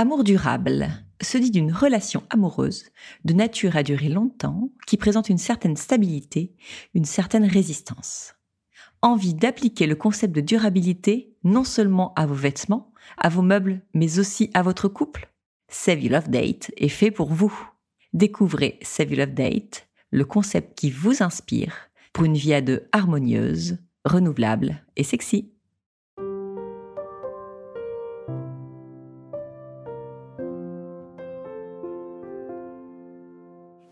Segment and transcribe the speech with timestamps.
[0.00, 0.88] Amour durable
[1.20, 2.86] se dit d'une relation amoureuse
[3.26, 6.54] de nature à durer longtemps qui présente une certaine stabilité,
[6.94, 8.34] une certaine résistance.
[9.02, 14.18] Envie d'appliquer le concept de durabilité non seulement à vos vêtements, à vos meubles, mais
[14.18, 15.30] aussi à votre couple
[15.68, 17.52] Save Love Date est fait pour vous.
[18.14, 21.74] Découvrez Save Love Date, le concept qui vous inspire
[22.14, 23.76] pour une vie à deux harmonieuse,
[24.06, 25.52] renouvelable et sexy.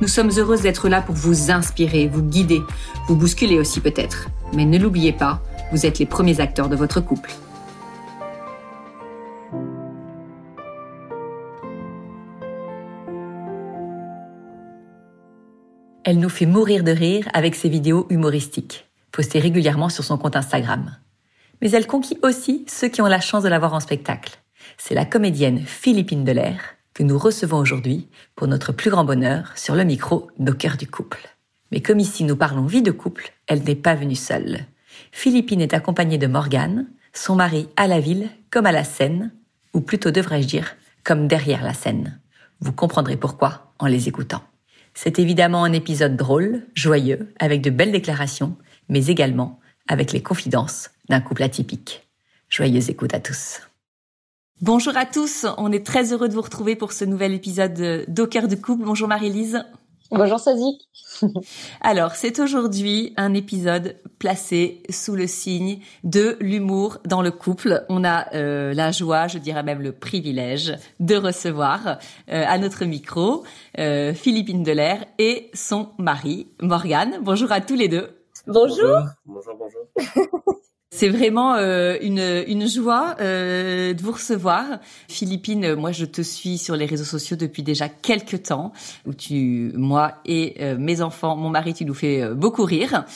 [0.00, 2.62] Nous sommes heureuses d'être là pour vous inspirer, vous guider,
[3.06, 4.28] vous bousculer aussi peut-être.
[4.52, 5.40] Mais ne l'oubliez pas,
[5.72, 7.32] vous êtes les premiers acteurs de votre couple.
[16.06, 20.36] Elle nous fait mourir de rire avec ses vidéos humoristiques, postées régulièrement sur son compte
[20.36, 20.98] Instagram.
[21.62, 24.38] Mais elle conquit aussi ceux qui ont la chance de la voir en spectacle.
[24.76, 29.74] C'est la comédienne Philippine Delair, que nous recevons aujourd'hui pour notre plus grand bonheur sur
[29.74, 31.28] le micro Nos cœurs du couple.
[31.72, 34.60] Mais comme ici nous parlons vie de couple, elle n'est pas venue seule.
[35.10, 39.32] Philippine est accompagnée de Morgane, son mari à la ville comme à la scène,
[39.72, 42.20] ou plutôt devrais-je dire comme derrière la scène.
[42.60, 44.42] Vous comprendrez pourquoi en les écoutant.
[44.94, 48.56] C'est évidemment un épisode drôle, joyeux, avec de belles déclarations,
[48.88, 52.08] mais également avec les confidences d'un couple atypique.
[52.48, 53.60] Joyeuse écoute à tous.
[54.66, 58.26] Bonjour à tous, on est très heureux de vous retrouver pour ce nouvel épisode d'Au
[58.26, 58.82] du couple.
[58.82, 59.62] Bonjour Marie-Lise.
[60.10, 60.88] Bonjour Sazik.
[61.82, 67.84] Alors, c'est aujourd'hui un épisode placé sous le signe de l'humour dans le couple.
[67.90, 71.98] On a euh, la joie, je dirais même le privilège, de recevoir
[72.30, 73.44] euh, à notre micro
[73.78, 77.18] euh, Philippine Delair et son mari Morgane.
[77.20, 78.08] Bonjour à tous les deux.
[78.46, 79.02] Bonjour.
[79.26, 80.54] Bonjour, bonjour.
[80.96, 84.78] C'est vraiment euh, une, une joie euh, de vous recevoir.
[85.08, 88.72] Philippine, moi je te suis sur les réseaux sociaux depuis déjà quelques temps,
[89.04, 93.06] où tu, moi et euh, mes enfants, mon mari, tu nous fais beaucoup rire.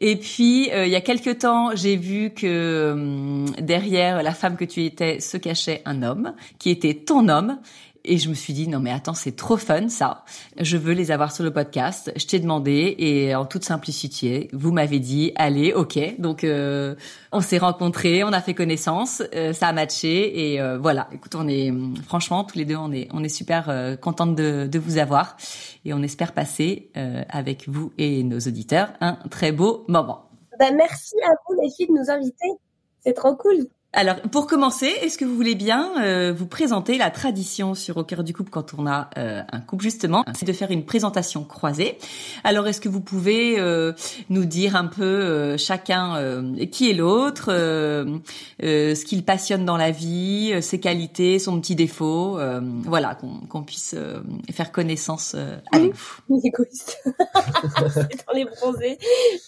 [0.00, 4.84] Et puis il y a quelques temps, j'ai vu que derrière la femme que tu
[4.84, 7.58] étais se cachait un homme, qui était ton homme.
[8.08, 10.24] Et je me suis dit, non mais attends, c'est trop fun ça.
[10.58, 12.10] Je veux les avoir sur le podcast.
[12.16, 16.18] Je t'ai demandé et en toute simplicité, vous m'avez dit, allez, ok.
[16.18, 16.94] Donc euh,
[17.32, 21.08] on s'est rencontrés, on a fait connaissance, euh, ça a matché et euh, voilà.
[21.12, 21.70] Écoute, on est
[22.06, 25.36] franchement tous les deux, on est on est super euh, contente de, de vous avoir
[25.84, 26.90] et on espère passer
[27.28, 30.30] avec vous et nos auditeurs un très beau moment.
[30.58, 32.48] Ben, merci à vous les filles de nous inviter.
[33.00, 33.66] C'est trop cool.
[33.94, 38.04] Alors, pour commencer, est-ce que vous voulez bien euh, vous présenter la tradition sur Au
[38.04, 40.26] cœur du couple quand on a euh, un couple justement?
[40.34, 41.96] C'est de faire une présentation croisée.
[42.44, 43.94] Alors, est-ce que vous pouvez euh,
[44.28, 50.80] nous dire un peu chacun qui est l'autre, ce qu'il passionne dans la vie, ses
[50.80, 52.38] qualités, son petit défaut,
[52.84, 53.96] voilà, qu'on puisse
[54.52, 55.34] faire connaissance
[55.72, 56.40] avec vous.
[56.44, 57.02] Égoïste.
[57.04, 58.98] dans les bronzés,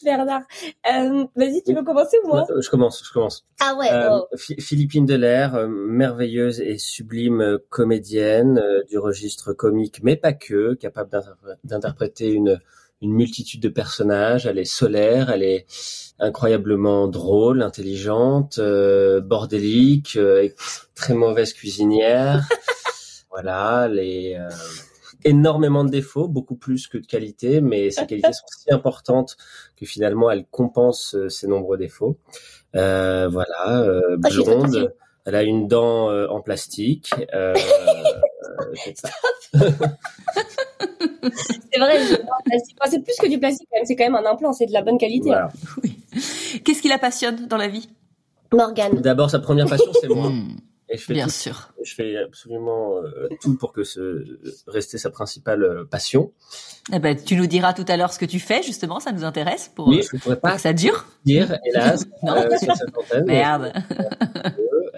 [0.03, 0.43] Bernard.
[0.85, 3.45] Vas-y, tu veux commencer ou moi Je commence, je commence.
[3.61, 3.89] Ah ouais.
[4.11, 4.27] Oh.
[4.41, 10.75] Philippine Delair, euh, merveilleuse et sublime euh, comédienne euh, du registre comique, mais pas que,
[10.75, 11.11] capable
[11.65, 12.59] d'interpréter une,
[13.03, 14.47] une multitude de personnages.
[14.47, 15.67] Elle est solaire, elle est
[16.19, 20.19] incroyablement drôle, intelligente, bordélique,
[20.95, 22.47] très mauvaise cuisinière.
[23.31, 24.37] voilà, elle est
[25.25, 29.39] énormément de défauts, beaucoup plus que de qualités, mais ses qualités sont si importantes
[29.77, 32.19] que finalement elle compense ses nombreux défauts.
[32.77, 34.95] Euh, voilà, euh, ah, blonde.
[35.27, 37.13] Elle a une dent euh, en plastique.
[37.35, 37.55] Euh,
[41.73, 41.99] c'est vrai,
[42.87, 43.69] c'est plus que du plastique.
[43.85, 44.53] C'est quand même un implant.
[44.53, 45.33] C'est de la bonne qualité.
[45.33, 45.49] Hein.
[46.65, 47.89] Qu'est-ce qui la passionne dans la vie?
[48.53, 49.01] Morgane.
[49.01, 50.33] D'abord, sa première passion, c'est moi.
[50.91, 51.73] Et je fais Bien sûr.
[51.83, 56.33] Je fais absolument euh, tout pour que ce reste sa principale euh, passion.
[56.93, 59.25] Eh ben, tu nous diras tout à l'heure ce que tu fais, justement, ça nous
[59.25, 61.07] intéresse pour, oui, je pourrais pas que ça dure.
[61.25, 62.35] Dire, hélas, non.
[62.35, 63.25] Euh, sur cette antenne.
[63.25, 63.73] Merde.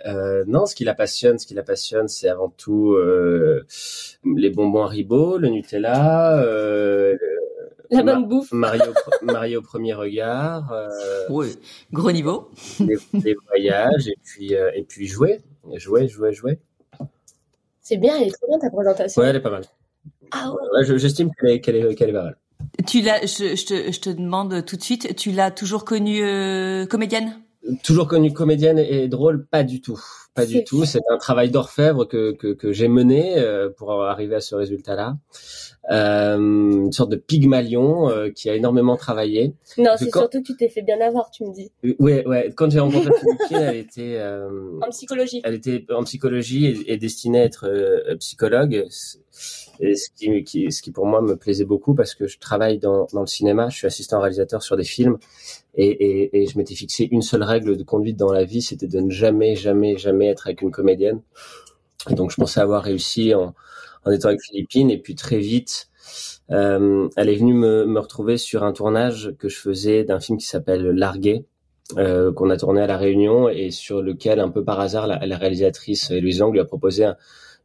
[0.07, 4.85] Euh, non, ce qui la passionne, ce qui la passionne, c'est avant tout les bonbons
[4.85, 6.43] Haribo, le Nutella,
[7.91, 8.51] la bonne bouffe.
[8.53, 8.85] Mario,
[9.23, 10.75] Mario au premier regard.
[11.29, 11.49] oui,
[11.93, 12.51] gros niveau.
[12.81, 15.41] Les, voyages et puis et puis jouer.
[15.75, 16.59] Jouer, jouer, jouer.
[17.81, 19.23] C'est bien, elle est trop bien ta présentation.
[19.23, 19.65] Ouais, elle est pas mal.
[20.31, 22.37] ah j'estime qu'elle est, qu'elle est, qu'elle est pas mal.
[22.87, 26.23] Tu l'as, je, je, te, je te demande tout de suite, tu l'as toujours connue
[26.23, 27.41] euh, comédienne?
[27.85, 30.01] Toujours connue comédienne et drôle, pas du tout,
[30.35, 30.85] pas du tout.
[30.85, 35.17] C'est un travail d'orfèvre que que, que j'ai mené euh, pour arriver à ce résultat-là.
[35.91, 39.55] Euh, une sorte de pygmalion euh, qui a énormément travaillé.
[39.79, 41.73] Non, c'est surtout que tu t'es fait bien avoir, tu me dis.
[41.85, 42.53] Euh, ouais, ouais.
[42.57, 44.23] Quand j'ai rencontré Philippine, elle était
[44.81, 45.41] en psychologie.
[45.45, 48.87] Elle était en psychologie et, et destinée à être psychologue.
[49.81, 53.07] Et ce qui, ce qui pour moi me plaisait beaucoup parce que je travaille dans,
[53.13, 55.19] dans le cinéma, je suis assistant réalisateur sur des films
[55.75, 58.87] et, et, et je m'étais fixé une seule règle de conduite dans la vie, c'était
[58.87, 61.23] de ne jamais, jamais, jamais être avec une comédienne.
[62.11, 63.55] Donc je pensais avoir réussi en,
[64.05, 64.91] en étant avec Philippine.
[64.91, 65.89] Et puis très vite,
[66.51, 70.39] euh, elle est venue me, me, retrouver sur un tournage que je faisais d'un film
[70.39, 71.47] qui s'appelle Largué,
[71.97, 75.25] euh, qu'on a tourné à La Réunion et sur lequel, un peu par hasard, la,
[75.25, 77.11] la réalisatrice Louise Lang lui a proposé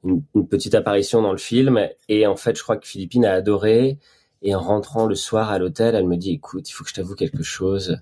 [0.03, 1.87] une, une, petite apparition dans le film.
[2.09, 3.99] Et en fait, je crois que Philippine a adoré.
[4.43, 6.95] Et en rentrant le soir à l'hôtel, elle me dit "Écoute, il faut que je
[6.95, 7.97] t'avoue quelque chose.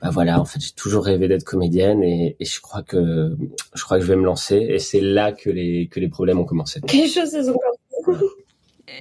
[0.00, 3.36] Bah voilà, en fait, j'ai toujours rêvé d'être comédienne et, et, je crois que
[3.74, 4.56] je crois que je vais me lancer.
[4.56, 6.80] Et c'est là que les que les problèmes ont commencé.
[6.82, 7.56] Quelque chose se sont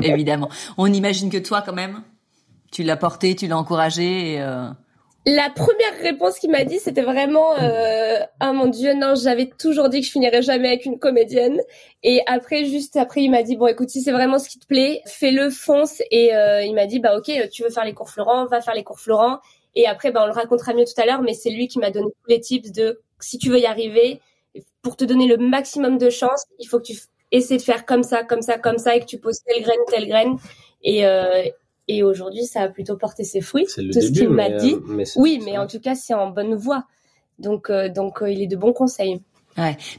[0.02, 0.50] Évidemment.
[0.78, 2.02] On imagine que toi, quand même,
[2.72, 4.34] tu l'as porté, tu l'as encouragé.
[4.34, 4.70] Et euh...
[5.26, 9.90] La première réponse qu'il m'a dit, c'était vraiment euh, "Ah mon Dieu, non, j'avais toujours
[9.90, 11.60] dit que je finirais jamais avec une comédienne."
[12.04, 14.66] Et après, juste après, il m'a dit "Bon, écoute, si c'est vraiment ce qui te
[14.66, 18.10] plaît, fais-le, fonce." Et euh, il m'a dit "Bah ok, tu veux faire les cours
[18.10, 19.40] Florent, va faire les cours Florent."
[19.76, 21.92] Et après, bah on le racontera mieux tout à l'heure, mais c'est lui qui m'a
[21.92, 24.22] donné tous les tips de si tu veux y arriver,
[24.82, 26.98] pour te donner le maximum de chance, il faut que tu
[27.32, 29.80] essaies de faire comme ça, comme ça, comme ça, et que tu poses telle graine,
[29.90, 30.38] telle graine.
[30.84, 31.44] Et euh,
[31.90, 33.66] et aujourd'hui, ça a plutôt porté ses fruits.
[33.68, 34.74] C'est le tout début, ce qu'il m'a dit.
[34.76, 36.86] euh, mais c'est- Oui, mais en tout cas, c'est en bonne voie.
[37.40, 39.22] Donc, euh, donc, euh, il est de bons conseils.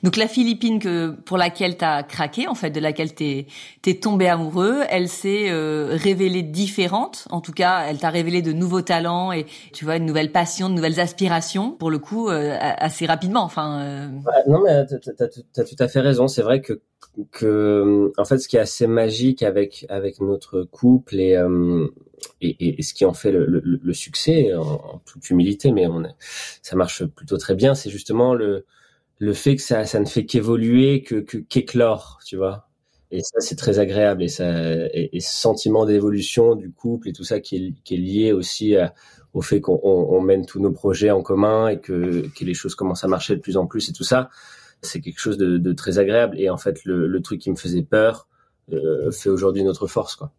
[0.02, 0.80] Donc la Philippine
[1.24, 3.46] pour laquelle t'as craqué, en fait, de laquelle t'es
[3.82, 7.26] t'es tombé amoureux, elle s'est euh, révélée différente.
[7.30, 10.68] En tout cas, elle t'a révélé de nouveaux talents et tu vois une nouvelle passion,
[10.68, 11.72] de nouvelles aspirations.
[11.72, 13.42] Pour le coup, euh, assez rapidement.
[13.42, 14.08] Enfin, euh,
[14.46, 16.28] non, mais t'as, t'as tout à fait raison.
[16.28, 21.36] C'est vrai que, en fait, ce qui est assez magique avec avec notre couple et
[22.42, 25.86] et, ce qui en fait le, succès, en, toute humilité, mais
[26.62, 27.74] ça marche plutôt très bien.
[27.74, 28.66] C'est justement le
[29.20, 32.66] le fait que ça ça ne fait qu'évoluer, que qu'éclore, tu vois.
[33.12, 34.22] Et ça, c'est très agréable.
[34.22, 34.46] Et ça,
[34.94, 38.76] et, ce sentiment d'évolution du couple et tout ça qui est, qui est lié aussi
[39.32, 42.54] au fait qu'on on, on mène tous nos projets en commun et que, que les
[42.54, 44.30] choses commencent à marcher de plus en plus et tout ça,
[44.82, 46.38] c'est quelque chose de, de très agréable.
[46.40, 48.28] Et en fait, le, le truc qui me faisait peur
[48.72, 50.32] euh, fait aujourd'hui notre force, quoi.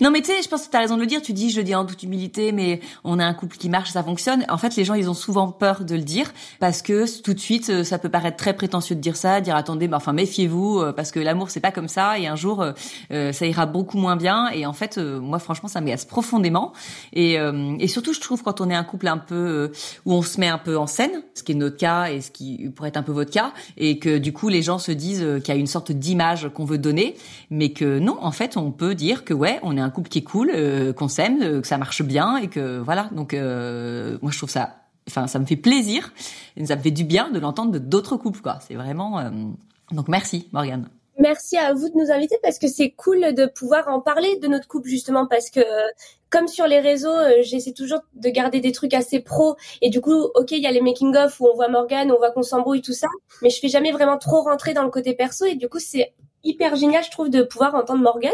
[0.00, 1.22] Non, mais tu sais, je pense que tu as raison de le dire.
[1.22, 3.90] Tu dis, je le dis en toute humilité, mais on a un couple qui marche,
[3.90, 4.44] ça fonctionne.
[4.48, 7.38] En fait, les gens, ils ont souvent peur de le dire parce que tout de
[7.38, 10.80] suite, euh, ça peut paraître très prétentieux de dire ça, dire attendez, bah, enfin méfiez-vous
[10.80, 12.64] euh, parce que l'amour c'est pas comme ça et un jour
[13.12, 14.48] euh, ça ira beaucoup moins bien.
[14.48, 16.72] Et en fait, moi, franchement, ça m'agace profondément.
[17.12, 19.72] Et, euh, et surtout, je trouve quand on est un couple un peu
[20.04, 22.30] où on se met un peu en scène, ce qui est notre cas et ce
[22.30, 25.26] qui pourrait être un peu votre cas, et que du coup les gens se disent
[25.44, 27.14] qu'il y a une sorte d'image qu'on veut donner,
[27.50, 30.24] mais que non, en fait, on peut dire que ouais, on un couple qui est
[30.24, 33.08] cool, euh, qu'on s'aime, euh, que ça marche bien et que voilà.
[33.12, 34.76] Donc euh, moi je trouve ça,
[35.08, 36.12] enfin ça me fait plaisir,
[36.56, 38.58] et ça me fait du bien de l'entendre de d'autres couples quoi.
[38.66, 39.22] C'est vraiment
[39.90, 40.88] donc merci Morgane.
[41.18, 44.46] Merci à vous de nous inviter parce que c'est cool de pouvoir en parler de
[44.46, 45.88] notre couple justement parce que euh,
[46.30, 50.00] comme sur les réseaux, euh, j'essaie toujours de garder des trucs assez pro et du
[50.00, 52.42] coup, ok, il y a les making of où on voit Morgane, on voit qu'on
[52.42, 53.08] s'embrouille tout ça,
[53.42, 56.12] mais je fais jamais vraiment trop rentrer dans le côté perso et du coup, c'est
[56.44, 58.32] hyper génial, je trouve, de pouvoir entendre Morgane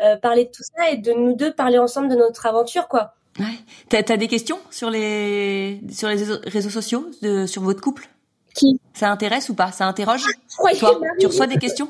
[0.00, 3.14] euh, parler de tout ça et de nous deux parler ensemble de notre aventure, quoi.
[3.38, 3.46] Ouais.
[3.88, 8.10] T'as as des questions sur les sur les réseaux sociaux de, sur votre couple?
[8.58, 9.70] Qui Ça intéresse ou pas?
[9.72, 10.22] Ça interroge?
[10.56, 11.88] Croyais Toi, tu reçois des questions?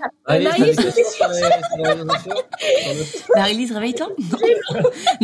[3.35, 4.09] Marie-Lise, réveille-toi.
[4.19, 4.81] Non.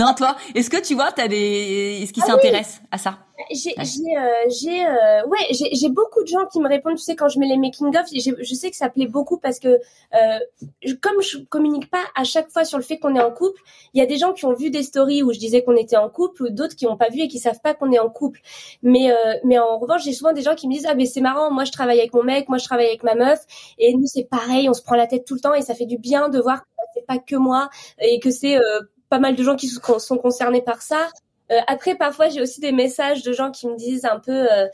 [0.06, 3.18] non, toi, est-ce que tu vois, t'as des, est-ce qu'ils s'intéressent à ça?
[3.50, 6.96] J'ai, j'ai, euh, j'ai, euh, ouais, j'ai, j'ai beaucoup de gens qui me répondent.
[6.96, 9.58] Tu sais, quand je mets les making of, je sais que ça plaît beaucoup parce
[9.58, 9.80] que
[10.14, 10.38] euh,
[10.84, 13.60] je- comme je communique pas à chaque fois sur le fait qu'on est en couple,
[13.92, 15.96] il y a des gens qui ont vu des stories où je disais qu'on était
[15.96, 18.08] en couple, ou d'autres qui ont pas vu et qui savent pas qu'on est en
[18.08, 18.40] couple.
[18.82, 21.20] Mais, euh, mais en revanche, j'ai souvent des gens qui me disent ah mais c'est
[21.20, 23.40] marrant, moi je travaille avec mon mec, moi je travaille avec ma meuf,
[23.78, 25.86] et nous c'est pareil, on se prend la tête tout le temps et ça fait
[25.86, 29.34] du bien de voir que c'est pas que moi et que c'est euh, pas mal
[29.34, 31.08] de gens qui sont concernés par ça.
[31.52, 34.66] Euh, après, parfois, j'ai aussi des messages de gens qui me disent un peu euh,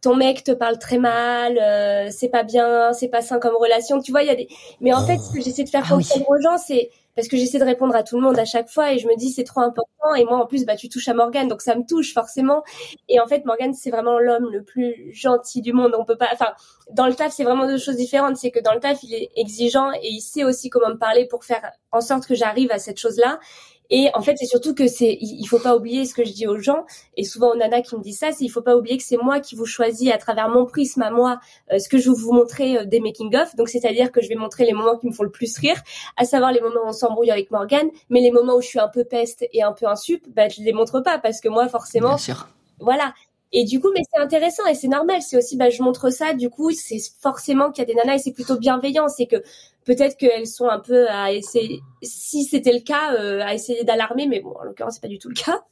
[0.00, 4.00] ton mec te parle très mal, euh, c'est pas bien, c'est pas sain comme relation.
[4.00, 4.48] Tu vois, il y a des.
[4.80, 6.04] Mais en fait, ce que j'essaie de faire Ah oui.
[6.04, 8.68] comprendre aux gens, c'est parce que j'essaie de répondre à tout le monde à chaque
[8.68, 11.08] fois et je me dis c'est trop important et moi en plus bah tu touches
[11.08, 12.62] à Morgane donc ça me touche forcément
[13.08, 16.28] et en fait Morgane c'est vraiment l'homme le plus gentil du monde on peut pas
[16.32, 16.48] enfin
[16.90, 19.30] dans le taf c'est vraiment deux choses différentes c'est que dans le taf il est
[19.36, 22.78] exigeant et il sait aussi comment me parler pour faire en sorte que j'arrive à
[22.78, 23.38] cette chose là
[23.90, 26.46] et en fait, c'est surtout que c'est, il faut pas oublier ce que je dis
[26.46, 26.84] aux gens,
[27.16, 29.16] et souvent aux nanas qui me disent ça, c'est il faut pas oublier que c'est
[29.18, 31.38] moi qui vous choisis à travers mon prisme à moi
[31.72, 33.54] euh, ce que je vais vous montrer euh, des making of.
[33.56, 35.76] Donc c'est-à-dire que je vais montrer les moments qui me font le plus rire,
[36.16, 38.80] à savoir les moments où on s'embrouille avec Morgane, mais les moments où je suis
[38.80, 41.68] un peu peste et un peu insup, bah je les montre pas parce que moi
[41.68, 42.48] forcément, Bien sûr.
[42.80, 43.12] voilà.
[43.56, 45.22] Et du coup, mais c'est intéressant et c'est normal.
[45.22, 46.34] C'est aussi, bah, je montre ça.
[46.34, 49.06] Du coup, c'est forcément qu'il y a des nanas et c'est plutôt bienveillant.
[49.08, 49.36] C'est que
[49.84, 54.26] peut-être qu'elles sont un peu à essayer, si c'était le cas, euh, à essayer d'alarmer.
[54.26, 55.62] Mais bon, en l'occurrence, c'est pas du tout le cas.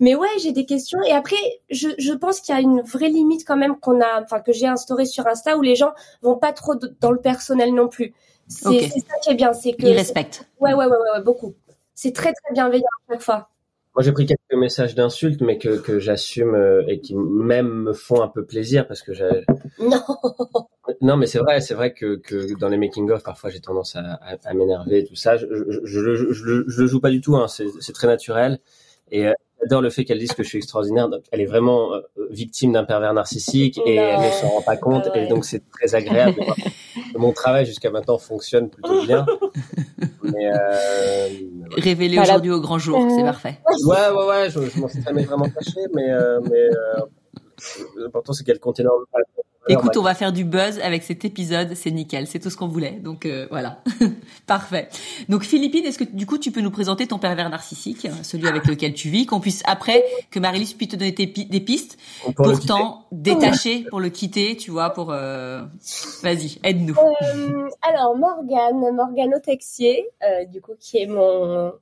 [0.00, 0.98] Mais ouais, j'ai des questions.
[1.06, 1.36] Et après,
[1.70, 4.52] je, je pense qu'il y a une vraie limite quand même qu'on a, enfin, que
[4.52, 5.92] j'ai instaurée sur Insta où les gens
[6.22, 8.14] vont pas trop dans le personnel non plus.
[8.48, 9.52] C'est ça qui est bien.
[9.52, 9.86] C'est que.
[9.86, 10.48] Ils respectent.
[10.58, 11.54] Ouais, ouais, ouais, ouais, ouais, beaucoup.
[11.94, 13.48] C'est très, très bienveillant à chaque fois.
[13.94, 17.92] Moi, j'ai pris quelques messages d'insultes, mais que, que j'assume euh, et qui même me
[17.92, 19.44] font un peu plaisir parce que j'ai...
[19.80, 20.00] Non.
[21.00, 23.96] Non, mais c'est vrai, c'est vrai que, que dans les making of, parfois j'ai tendance
[23.96, 25.36] à, à, à m'énerver et tout ça.
[25.36, 27.48] Je, je, je, je, le- je le joue pas du tout, hein.
[27.48, 28.58] c'est, c'est très naturel.
[29.10, 31.08] Et euh, j'adore le fait qu'elle dise que je suis extraordinaire.
[31.08, 32.00] Donc, Elle est vraiment euh,
[32.30, 34.02] victime d'un pervers narcissique et Non.
[34.02, 35.04] elle ne s'en rend pas compte.
[35.06, 35.24] Ah ouais.
[35.24, 36.40] Et donc c'est très agréable.
[37.16, 39.24] Mon travail jusqu'à maintenant fonctionne plutôt bien.
[40.22, 41.28] Mais euh,
[41.76, 42.32] Révélé Voilà.
[42.32, 43.58] aujourd'hui au grand jour, c'est parfait.
[43.86, 47.00] ouais, ouais, ouais, je, je m'en suis jamais vraiment caché, mais, euh, mais euh,
[47.96, 49.06] l'important c'est qu'elle compte énormément.
[49.68, 52.68] Écoute, on va faire du buzz avec cet épisode, c'est nickel, c'est tout ce qu'on
[52.68, 52.92] voulait.
[52.92, 53.82] Donc euh, voilà,
[54.46, 54.88] parfait.
[55.28, 58.66] Donc Philippine, est-ce que du coup tu peux nous présenter ton pervers narcissique, celui avec
[58.66, 61.98] lequel tu vis, qu'on puisse après que Marie-Lise puisse te donner tes pi- des pistes
[62.26, 65.62] le pourtant détacher pour le quitter, tu vois, pour euh...
[66.22, 66.94] vas-y, aide-nous.
[66.96, 71.72] Euh, alors Morgane, Morgane Autexier, euh, du coup qui est mon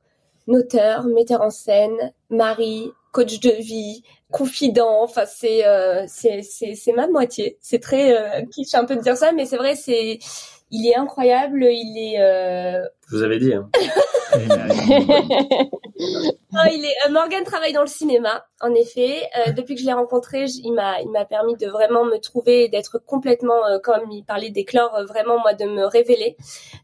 [0.49, 1.97] auteur, metteur en scène,
[2.31, 5.03] mari, coach de vie, confident.
[5.03, 7.57] Enfin c'est euh, c'est ma moitié.
[7.61, 10.19] C'est très euh, kitsch un peu de dire ça, mais c'est vrai c'est
[10.71, 11.65] il est incroyable.
[11.65, 13.55] Il est euh, Je vous avais dit.
[13.55, 13.71] Hein.
[16.57, 19.29] Euh, Morgan travaille dans le cinéma, en effet.
[19.39, 22.65] Euh, depuis que je l'ai rencontré, il m'a, il m'a permis de vraiment me trouver
[22.65, 26.37] et d'être complètement, euh, comme il parlait d'éclore, euh, vraiment moi de me révéler,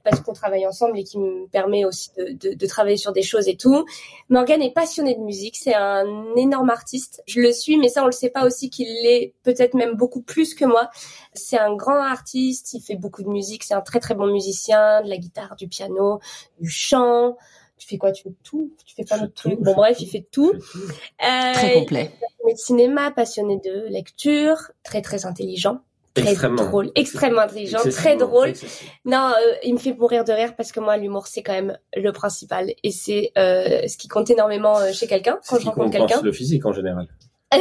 [0.04, 3.22] parce qu'on travaille ensemble et qui me permet aussi de, de, de travailler sur des
[3.22, 3.84] choses et tout.
[4.28, 7.22] Morgan est passionné de musique, c'est un énorme artiste.
[7.26, 10.22] Je le suis, mais ça on le sait pas aussi qu'il l'est peut-être même beaucoup
[10.22, 10.90] plus que moi.
[11.34, 15.02] C'est un grand artiste, il fait beaucoup de musique, c'est un très très bon musicien,
[15.02, 16.11] de la guitare, du piano,
[16.60, 17.36] du chant.
[17.78, 18.12] Tu fais quoi?
[18.12, 18.70] Tu fais tout?
[18.86, 19.56] Tu fais pas de tout.
[19.60, 20.52] Bon bref, il fait tout.
[20.54, 22.10] Euh, Très complet.
[22.20, 25.80] passionné de cinéma, passionné de lecture, très très intelligent,
[26.14, 26.64] très Extrêmement.
[26.64, 28.50] drôle, extrêmement intelligent, très drôle.
[28.50, 28.92] excessivement.
[29.04, 31.76] Non, euh, il me fait mourir de rire parce que moi l'humour c'est quand même
[31.96, 36.20] le principal et c'est euh, ce qui compte énormément chez quelqu'un quand je rencontre quelqu'un.
[36.22, 37.08] le physique en général.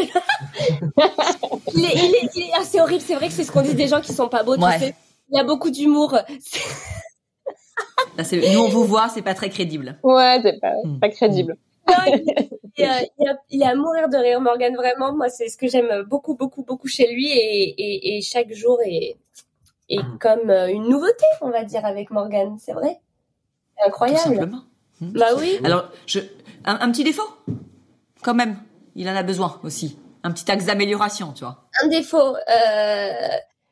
[1.74, 3.74] Il est, il est- il est- c'est horrible, c'est vrai que c'est ce qu'on dit
[3.74, 4.56] des gens qui sont pas beaux.
[4.56, 4.78] tu Ouais.
[4.80, 4.96] sais.
[5.32, 6.18] Il a beaucoup d'humour.
[8.18, 8.24] Là,
[8.54, 9.98] nous on vous voit, c'est pas très crédible.
[10.04, 11.00] Ouais, c'est pas, Hmm.
[11.00, 11.56] pas crédible.
[11.88, 12.88] Non, il, euh,
[13.20, 14.76] il a- il est à mourir de rire, Morgan.
[14.76, 17.28] Vraiment, moi, c'est ce que j'aime beaucoup, beaucoup, beaucoup chez lui.
[17.32, 19.16] Et, et, et chaque jour est,
[19.90, 20.18] est Mhm.
[20.20, 22.58] comme euh, une nouveauté, on va dire, avec Morgan.
[22.60, 23.00] C'est vrai.
[23.78, 24.20] C'est Tout incroyable.
[24.20, 24.62] simplement.
[25.00, 25.12] Hmm.
[25.14, 25.60] Bah oui.
[25.64, 26.20] Alors, je...
[26.66, 27.28] un, un petit défaut,
[28.22, 28.58] quand même.
[28.96, 29.98] Il en a besoin aussi.
[30.24, 31.64] Un petit axe d'amélioration, tu vois.
[31.82, 32.36] Un défaut.
[32.36, 33.28] Euh...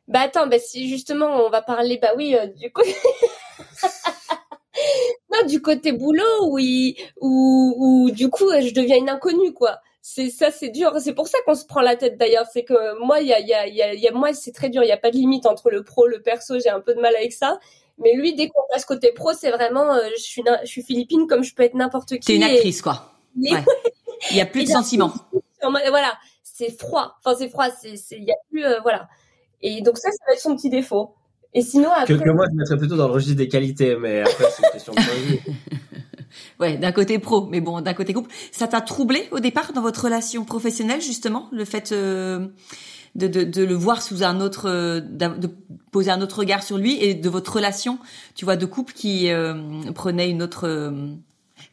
[0.07, 2.81] Bah attends, bah si justement on va parler, bah oui, euh, du coup.
[5.31, 9.79] non, du côté boulot où, il, où, où du coup je deviens une inconnue quoi.
[10.01, 10.93] C'est ça, c'est dur.
[11.01, 12.45] C'est pour ça qu'on se prend la tête d'ailleurs.
[12.51, 14.11] C'est que moi, il y a, il y a, il y a, il y a-
[14.13, 14.81] moi, c'est très dur.
[14.81, 16.57] Il y a pas de limite entre le pro, le perso.
[16.57, 17.59] J'ai un peu de mal avec ça.
[17.97, 21.27] Mais lui, dès qu'on passe côté pro, c'est vraiment, euh, je suis, je suis philippine
[21.27, 22.19] comme je peux être n'importe qui.
[22.21, 23.11] T'es une et- actrice, quoi.
[23.35, 23.63] Ouais.
[24.31, 25.13] Il y a plus de sentiments.
[25.61, 27.15] voilà, c'est froid.
[27.23, 27.67] Enfin, c'est froid.
[27.69, 29.09] C'est, c'est, il y a plus, euh, voilà.
[29.61, 31.13] Et donc ça, ça va être son petit défaut.
[31.53, 34.45] Et sinon, après, que moi, je mettrais plutôt dans le registre des qualités, mais après,
[34.51, 34.97] c'est une question de
[35.43, 35.53] point.
[36.59, 38.31] Ouais, d'un côté pro, mais bon, d'un côté couple.
[38.51, 42.49] Ça t'a troublé au départ dans votre relation professionnelle, justement, le fait euh,
[43.15, 45.49] de, de, de le voir sous un autre, euh, de
[45.91, 47.99] poser un autre regard sur lui et de votre relation,
[48.35, 49.53] tu vois, de couple qui euh,
[49.93, 51.07] prenait une autre, euh,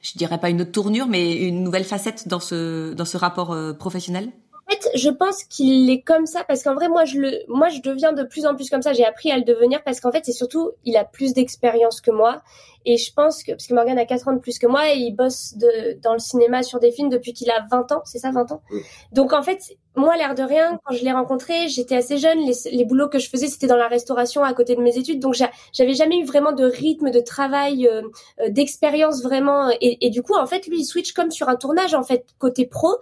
[0.02, 3.56] je dirais pas une autre tournure, mais une nouvelle facette dans ce dans ce rapport
[3.78, 4.30] professionnel?
[4.68, 7.80] Fait, je pense qu'il est comme ça parce qu'en vrai, moi, je le, moi, je
[7.80, 8.92] deviens de plus en plus comme ça.
[8.92, 12.10] J'ai appris à le devenir parce qu'en fait, c'est surtout, il a plus d'expérience que
[12.10, 12.42] moi.
[12.88, 14.96] Et je pense que, parce que Morgan a 4 ans de plus que moi et
[14.96, 18.02] il bosse de, dans le cinéma sur des films depuis qu'il a 20 ans.
[18.04, 18.62] C'est ça, 20 ans?
[19.10, 22.38] Donc, en fait, moi, l'air de rien, quand je l'ai rencontré, j'étais assez jeune.
[22.46, 25.18] Les, les boulots que je faisais, c'était dans la restauration à côté de mes études.
[25.18, 25.34] Donc,
[25.72, 28.02] j'avais jamais eu vraiment de rythme, de travail, euh,
[28.40, 29.68] euh, d'expérience vraiment.
[29.80, 32.24] Et, et du coup, en fait, lui, il switch comme sur un tournage, en fait,
[32.38, 32.98] côté pro.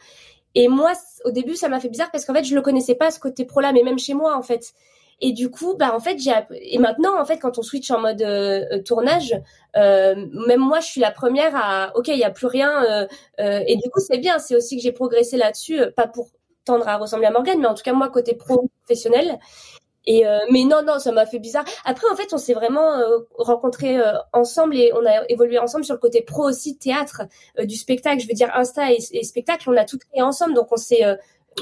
[0.54, 0.92] Et moi,
[1.25, 3.44] au début, ça m'a fait bizarre parce qu'en fait, je le connaissais pas ce côté
[3.44, 4.73] pro là, mais même chez moi, en fait.
[5.20, 8.00] Et du coup, bah en fait, j'ai et maintenant, en fait, quand on switch en
[8.00, 9.34] mode euh, euh, tournage,
[9.76, 10.14] euh,
[10.46, 12.84] même moi, je suis la première à, ok, il y a plus rien.
[13.40, 14.38] Euh, et du coup, c'est bien.
[14.38, 16.28] C'est aussi que j'ai progressé là-dessus, pas pour
[16.64, 19.38] tendre à ressembler à Morgane, mais en tout cas moi côté professionnel.
[20.06, 21.64] Et euh, mais non, non, ça m'a fait bizarre.
[21.84, 25.84] Après, en fait, on s'est vraiment euh, rencontrés euh, ensemble et on a évolué ensemble
[25.84, 27.23] sur le côté pro aussi, théâtre,
[27.62, 28.20] du spectacle.
[28.20, 30.54] Je veux dire, Insta et, et spectacle, on a tout créé ensemble.
[30.54, 31.02] Donc, on s'est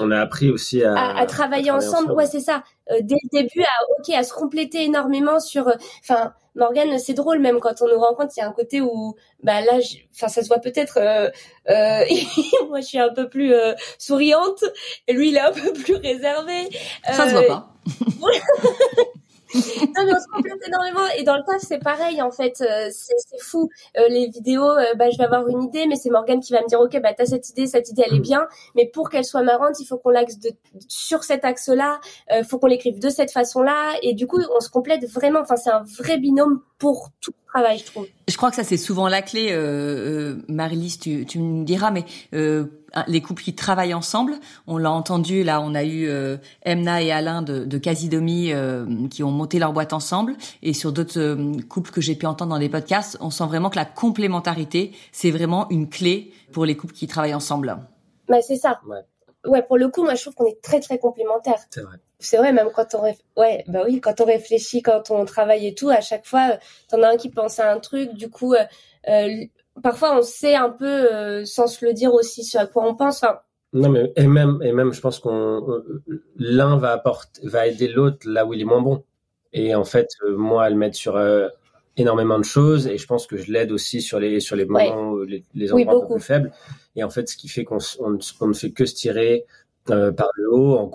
[0.00, 2.12] on a appris aussi à, à, à travailler, ensemble.
[2.12, 2.64] Ouais, c'est ça.
[2.88, 5.70] dès le début, à ok, à se compléter énormément sur.
[6.00, 9.14] Enfin, Morgane, c'est drôle même quand on nous rencontre, il y a un côté où,
[9.42, 9.78] bah là,
[10.14, 10.98] enfin, ça se voit peut-être.
[10.98, 11.30] Euh,
[12.68, 13.54] moi, je suis un peu plus
[13.98, 14.64] souriante
[15.08, 16.68] et lui, il est un peu plus réservé.
[17.04, 17.68] Ça se voit pas.
[19.54, 21.06] non mais on se complète énormément.
[21.16, 22.60] Et dans le taf c'est pareil en fait.
[22.60, 23.68] Euh, c'est fou.
[23.96, 26.62] Euh, les vidéos euh, bah je vais avoir une idée mais c'est Morgane qui va
[26.62, 28.22] me dire ok bah t'as cette idée cette idée elle est mm.
[28.22, 28.48] bien.
[28.74, 30.50] Mais pour qu'elle soit marrante il faut qu'on l'axe de
[30.88, 34.40] sur cet axe là il faut qu'on l'écrive de cette façon là et du coup
[34.54, 35.40] on se complète vraiment.
[35.40, 38.76] Enfin c'est un vrai binôme pour tout travail je trouve je crois que ça c'est
[38.76, 42.04] souvent la clé euh, Marilys tu, tu me diras mais
[43.06, 44.34] les couples qui travaillent ensemble.
[44.66, 49.08] On l'a entendu là, on a eu euh, Emna et Alain de, de Casidomi euh,
[49.08, 52.52] qui ont monté leur boîte ensemble, et sur d'autres euh, couples que j'ai pu entendre
[52.52, 56.76] dans des podcasts, on sent vraiment que la complémentarité, c'est vraiment une clé pour les
[56.76, 57.78] couples qui travaillent ensemble.
[58.28, 58.80] Bah c'est ça.
[58.86, 59.50] Ouais.
[59.50, 59.62] ouais.
[59.62, 61.60] pour le coup, moi je trouve qu'on est très très complémentaires.
[61.70, 61.96] C'est vrai.
[62.22, 63.02] C'est vrai, même quand on
[63.40, 67.02] ouais, bah oui, quand on réfléchit, quand on travaille et tout, à chaque fois, t'en
[67.02, 68.54] as un qui pense à un truc, du coup,
[69.80, 72.94] parfois on sait un peu euh, sans se le dire aussi ce à quoi on
[72.94, 73.22] pense.
[73.22, 73.38] Enfin,
[73.72, 75.82] non mais et même et même je pense qu'on
[76.36, 79.04] l'un va apporter va aider l'autre là où il est moins bon.
[79.52, 81.48] Et en fait euh, moi elle m'aide sur euh,
[81.96, 85.16] énormément de choses et je pense que je l'aide aussi sur les sur les moments
[85.16, 86.52] les, les, endroits un peu plus faibles.
[86.96, 89.46] Et en fait ce qui fait qu'on on, ne fait que se tirer
[89.86, 90.90] par le haut en,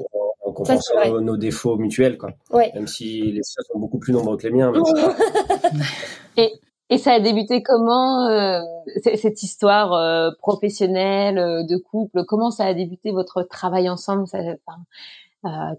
[0.62, 2.32] en compensant nos, défauts mutuels quoi.
[2.54, 4.74] Même si les siens sont beaucoup plus nombreux que les miens.
[6.38, 6.54] et
[6.90, 8.62] et ça a débuté comment euh,
[9.16, 12.24] cette histoire euh, professionnelle euh, de couple?
[12.26, 14.26] Comment ça a débuté votre travail ensemble?
[14.26, 14.56] Ça, euh,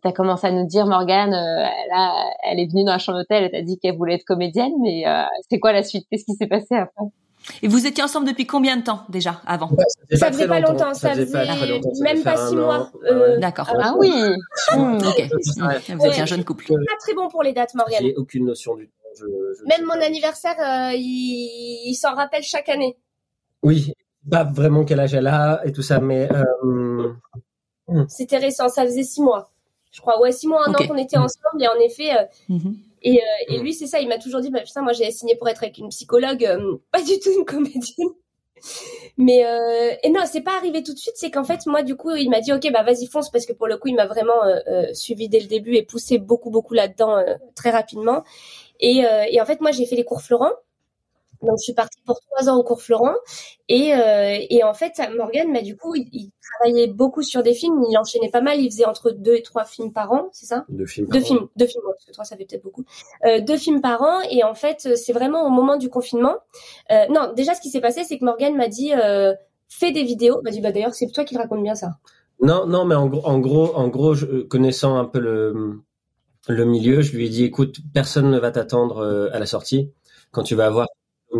[0.02, 3.50] T'as commencé à nous dire, Morgane, là, elle est venue dans la chambre d'hôtel, elle
[3.50, 5.04] t'a dit qu'elle voulait être comédienne, mais
[5.50, 6.06] c'est quoi la suite?
[6.10, 7.04] Qu'est-ce qui s'est passé après?
[7.62, 9.70] Et vous étiez ensemble depuis combien de temps déjà avant
[10.12, 12.90] Ça faisait pas longtemps, ça faisait même pas six mois.
[13.38, 13.68] D'accord.
[13.80, 14.12] Ah, oui.
[14.76, 15.28] Mmh, ok.
[15.96, 16.66] Vous étiez un jeune couple.
[16.66, 18.00] Pas très bon pour les dates, Morgane.
[18.02, 18.90] J'ai aucune notion du
[19.66, 22.96] même mon anniversaire, euh, il, s'en rappelle chaque année.
[23.62, 23.92] Oui,
[24.30, 26.28] pas vraiment quel âge elle a et tout ça, mais.
[26.32, 27.12] Euh,
[27.88, 28.06] hmm.
[28.08, 29.50] C'était récent, ça faisait six mois.
[29.90, 32.12] Je crois, ouais, six mois, un an qu'on était ensemble, et en effet.
[32.12, 32.76] Euh, mhm.
[33.02, 35.48] Et, et, lui, c'est ça, il m'a toujours dit, bah, putain, moi j'ai signé pour
[35.48, 36.48] être avec une psychologue,
[36.92, 38.08] pas du tout une comédienne.
[39.16, 39.44] Mais
[40.02, 41.14] et non, c'est pas arrivé tout de suite.
[41.16, 43.52] C'est qu'en fait, moi, du coup, il m'a dit, ok, bah vas-y fonce, parce que
[43.52, 44.40] pour le coup, il m'a vraiment
[44.94, 47.22] suivi dès le début et poussé beaucoup, beaucoup là-dedans
[47.54, 48.24] très rapidement.
[48.80, 50.52] Et, euh, et en fait, moi, j'ai fait les cours Florent.
[51.42, 53.14] Donc, je suis partie pour trois ans au cours Florent.
[53.68, 57.84] Et, euh, et en fait, Morgan, bah, du coup, il, travaillait beaucoup sur des films.
[57.90, 58.60] Il enchaînait pas mal.
[58.60, 60.64] Il faisait entre deux et trois films par an, c'est ça?
[60.68, 61.08] Deux films.
[61.08, 61.82] Deux films, deux films.
[61.86, 62.84] parce que trois, ça fait peut-être beaucoup.
[63.26, 64.20] Euh, deux films par an.
[64.30, 66.36] Et en fait, c'est vraiment au moment du confinement.
[66.90, 69.34] Euh, non, déjà, ce qui s'est passé, c'est que Morgan m'a dit euh,
[69.68, 70.40] fais des vidéos.
[70.42, 71.98] M'a dit bah d'ailleurs, c'est toi qui raconte bien ça.
[72.40, 75.82] Non, non, mais en, en gros, en gros, je, connaissant un peu le
[76.48, 79.92] le milieu, je lui ai dit écoute, personne ne va t'attendre euh, à la sortie.
[80.30, 80.86] Quand tu vas avoir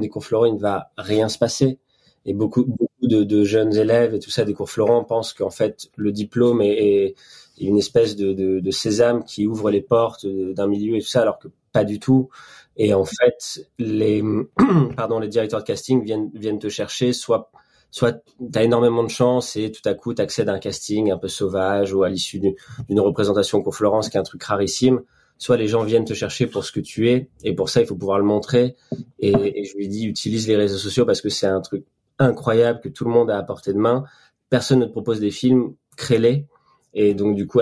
[0.00, 1.78] des cours Florent, il ne va rien se passer.
[2.24, 5.90] Et beaucoup, beaucoup de, jeunes élèves et tout ça des cours Florent pensent qu'en fait
[5.96, 7.14] le diplôme est,
[7.60, 11.48] une espèce de, sésame qui ouvre les portes d'un milieu et tout ça, alors que
[11.72, 12.28] pas du tout.
[12.76, 14.22] Et en fait, les
[14.96, 17.50] pardon, les directeurs de casting viennent viennent te chercher soit
[17.90, 21.10] soit tu as énormément de chance et tout à coup tu accèdes à un casting
[21.10, 25.00] un peu sauvage ou à l'issue d'une représentation pour Florence qui est un truc rarissime,
[25.38, 27.86] soit les gens viennent te chercher pour ce que tu es et pour ça il
[27.86, 28.76] faut pouvoir le montrer
[29.20, 31.84] et, je lui dis utilise les réseaux sociaux parce que c'est un truc
[32.18, 34.04] incroyable que tout le monde a à portée de main.
[34.50, 36.46] Personne ne te propose des films, crée-les.
[36.94, 37.60] Et donc du coup,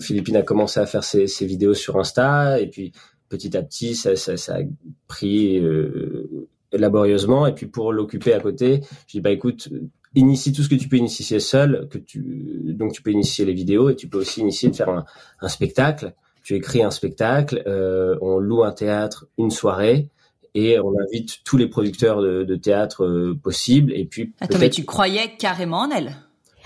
[0.00, 2.92] Philippine a commencé à faire ses, vidéos sur Insta et puis
[3.28, 4.60] petit à petit, ça, ça, ça a
[5.06, 7.46] pris euh, laborieusement.
[7.46, 9.68] Et puis pour l'occuper à côté, je dis bah écoute,
[10.14, 13.54] initie tout ce que tu peux initier seul, que tu donc tu peux initier les
[13.54, 15.04] vidéos et tu peux aussi initier de faire
[15.40, 16.14] un spectacle.
[16.44, 20.08] Tu écris un spectacle, euh, on loue un théâtre une soirée
[20.54, 24.70] et on invite tous les producteurs de, de théâtre euh, possibles et puis Attends, mais
[24.70, 26.14] tu croyais carrément en elle?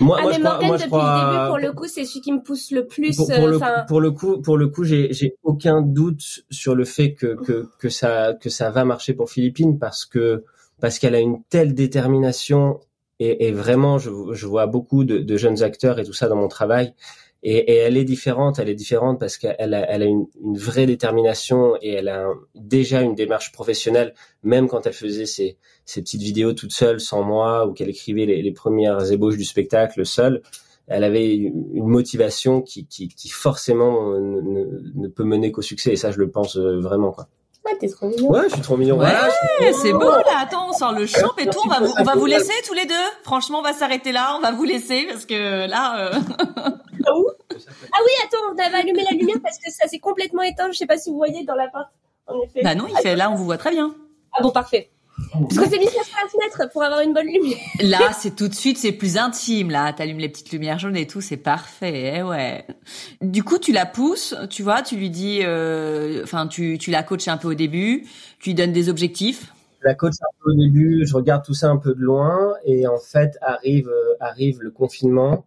[0.01, 1.87] Moi, ah, moi, mais je crois, moi, je depuis crois- le début, pour le coup,
[1.87, 3.15] c'est celui qui me pousse le plus.
[3.17, 6.23] pour, pour euh, le, enfin, pour le coup, pour le coup, j'ai, j'ai aucun doute
[6.49, 10.43] sur le fait que, que, que ça, que ça va marcher pour Philippine parce que,
[10.79, 12.79] parce qu'elle a une telle détermination
[13.19, 16.37] et, et vraiment, je, je vois beaucoup de, de jeunes acteurs et tout ça dans
[16.37, 16.93] mon travail.
[17.41, 20.57] Et, et elle est différente, elle est différente parce qu'elle a, elle a une, une
[20.57, 25.57] vraie détermination et elle a un- déjà une démarche professionnelle, même quand elle faisait ses,
[25.85, 29.45] ses petites vidéos toute seule, sans moi, ou qu'elle écrivait les, les premières ébauches du
[29.45, 30.41] spectacle seule
[30.91, 35.91] elle avait une motivation qui, qui, qui forcément ne, ne- ne peut mener qu'au succès
[35.93, 37.27] et ça je le pense euh, vraiment quoi.
[37.63, 38.27] ouais, t'es trop mignon.
[38.31, 38.97] Ouais, je suis trop mignon.
[38.97, 39.05] Ouais,
[39.83, 40.23] c'est beau là.
[40.39, 41.59] Attends, on sort le champ et tout.
[41.63, 42.93] On va vous, on va vous laisser tous les deux.
[43.23, 44.35] Franchement, on va s'arrêter là.
[44.35, 46.07] On va vous laisser parce que là.
[46.07, 46.19] euh,
[47.91, 50.71] Ah oui, attends, on avait allumé la lumière parce que ça s'est complètement éteint.
[50.71, 51.89] Je sais pas si vous voyez dans l'appart.
[52.27, 52.61] En effet.
[52.63, 53.95] Bah non, il fait là, on vous voit très bien.
[54.33, 54.91] Ah bon, parfait.
[55.33, 57.57] Parce qu'on s'est mis à la fenêtre pour avoir une bonne lumière.
[57.81, 59.69] Là, c'est tout de suite, c'est plus intime.
[59.69, 62.13] Là, t'allumes les petites lumières jaunes et tout, c'est parfait.
[62.17, 62.65] eh ouais.
[63.21, 67.03] Du coup, tu la pousses, tu vois, tu lui dis, euh, enfin, tu, tu la
[67.03, 68.07] coaches un peu au début,
[68.39, 69.51] tu lui donnes des objectifs.
[69.83, 72.87] La coach un peu au début, je regarde tout ça un peu de loin et
[72.87, 75.45] en fait arrive euh, arrive le confinement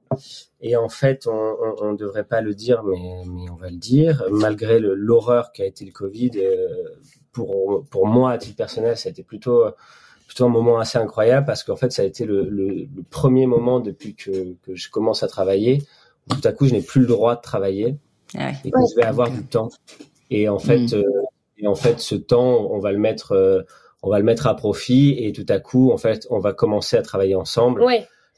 [0.60, 3.76] et en fait on, on, on devrait pas le dire mais mais on va le
[3.76, 6.68] dire malgré l'horreur qu'a été le Covid euh,
[7.32, 9.64] pour pour moi à titre personnel ça a été plutôt
[10.26, 13.46] plutôt un moment assez incroyable parce qu'en fait ça a été le, le, le premier
[13.46, 15.82] moment depuis que que je commence à travailler
[16.30, 17.96] où tout à coup je n'ai plus le droit de travailler
[18.34, 18.54] Ah ouais.
[18.64, 19.68] et que je vais avoir du temps.
[20.30, 20.94] Et en fait, Mm.
[20.94, 21.02] euh,
[21.58, 23.62] et en fait, ce temps, on va le mettre, euh,
[24.02, 25.14] on va le mettre à profit.
[25.18, 27.82] Et tout à coup, en fait, on va commencer à travailler ensemble.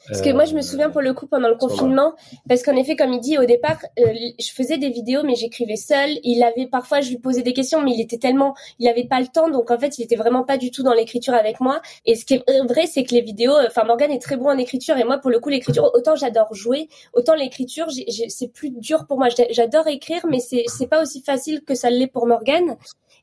[0.08, 2.14] Parce que moi, je me souviens pour le coup pendant le confinement,
[2.48, 5.76] parce qu'en effet, comme il dit au départ, euh, je faisais des vidéos, mais j'écrivais
[5.76, 6.18] seule.
[6.22, 9.20] Il avait parfois, je lui posais des questions, mais il était tellement, il avait pas
[9.20, 11.80] le temps, donc en fait, il était vraiment pas du tout dans l'écriture avec moi.
[12.06, 14.48] Et ce qui est vrai, c'est que les vidéos, euh, enfin, Morgane est très bon
[14.48, 17.86] en écriture, et moi, pour le coup, l'écriture, autant j'adore jouer, autant l'écriture,
[18.28, 19.28] c'est plus dur pour moi.
[19.50, 22.76] J'adore écrire, mais c'est c'est pas aussi facile que ça l'est pour Morgane.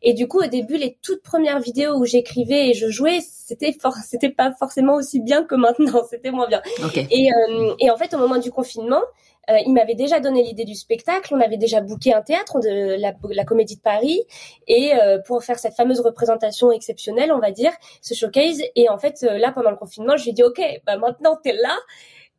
[0.03, 3.71] Et du coup, au début, les toutes premières vidéos où j'écrivais et je jouais, c'était
[3.79, 6.01] for c'était pas forcément aussi bien que maintenant.
[6.09, 6.61] C'était moins bien.
[7.09, 9.01] Et, euh, et en fait, au moment du confinement,
[9.49, 11.33] euh, il m'avait déjà donné l'idée du spectacle.
[11.33, 14.21] On avait déjà booké un théâtre de la, la Comédie de Paris
[14.67, 18.61] et euh, pour faire cette fameuse représentation exceptionnelle, on va dire, ce showcase.
[18.75, 21.37] Et en fait, euh, là, pendant le confinement, je lui ai dit, ok, bah maintenant
[21.41, 21.75] t'es là.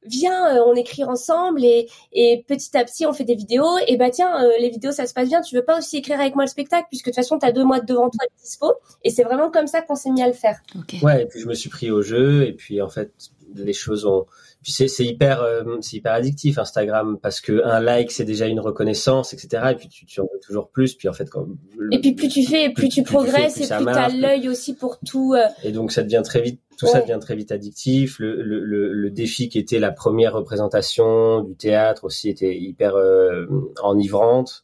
[0.05, 3.79] Viens, euh, on écrit ensemble et, et petit à petit on fait des vidéos.
[3.87, 5.41] Et bah tiens, euh, les vidéos ça se passe bien.
[5.43, 7.65] Tu veux pas aussi écrire avec moi le spectacle puisque de toute façon t'as deux
[7.65, 8.73] mois devant toi de dispo.
[9.05, 10.61] Et c'est vraiment comme ça qu'on s'est mis à le faire.
[11.03, 11.23] Ouais.
[11.23, 12.45] Et puis je me suis pris au jeu.
[12.45, 13.13] Et puis en fait,
[13.55, 14.27] les choses ont.
[14.63, 18.47] Puis c'est c'est hyper, euh, c'est hyper addictif Instagram parce que un like c'est déjà
[18.47, 19.63] une reconnaissance, etc.
[19.73, 20.95] Et puis tu, tu en veux toujours plus.
[20.95, 21.47] Puis en fait, quand
[21.91, 23.77] Et puis plus tu fais, plus, plus- tu plus tu fais, progresses plus et ça
[23.79, 25.35] plus t'as l'œil aussi pour tout.
[25.35, 28.19] euh, Et donc ça devient très vite, tout ça devient très vite addictif.
[28.21, 32.95] Le, le, le, le défi qui était la première représentation du théâtre aussi était hyper
[32.95, 33.47] euh,
[33.83, 34.63] enivrante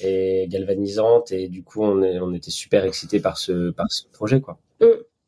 [0.00, 1.32] et galvanisante.
[1.32, 4.58] Et du coup, on, est, on était super excités par ce, par ce projet, quoi.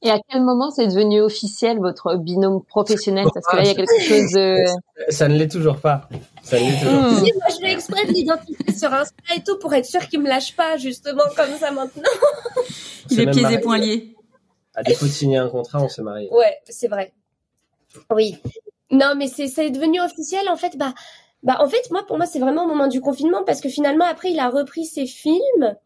[0.04, 3.26] Et à quel moment c'est devenu officiel votre binôme professionnel?
[3.32, 4.64] Parce que là, il y a quelque chose de...
[5.08, 6.08] Ça ne l'est toujours pas.
[6.42, 7.10] Ça ne l'est toujours pas.
[7.10, 7.24] Hmm.
[7.24, 10.20] Si, moi, je vais exprès de l'identifier sur Insta et tout pour être sûr qu'il
[10.20, 12.02] me lâche pas, justement, comme ça maintenant.
[13.10, 14.16] Il est pieds et poings liés.
[14.74, 16.28] À défaut de signer un contrat, on s'est mariés.
[16.32, 17.12] Ouais, c'est vrai.
[18.10, 18.38] Oui.
[18.90, 20.94] Non, mais c'est, c'est devenu officiel, en fait, bah,
[21.42, 24.04] bah, en fait, moi, pour moi, c'est vraiment au moment du confinement parce que finalement,
[24.04, 25.76] après, il a repris ses films,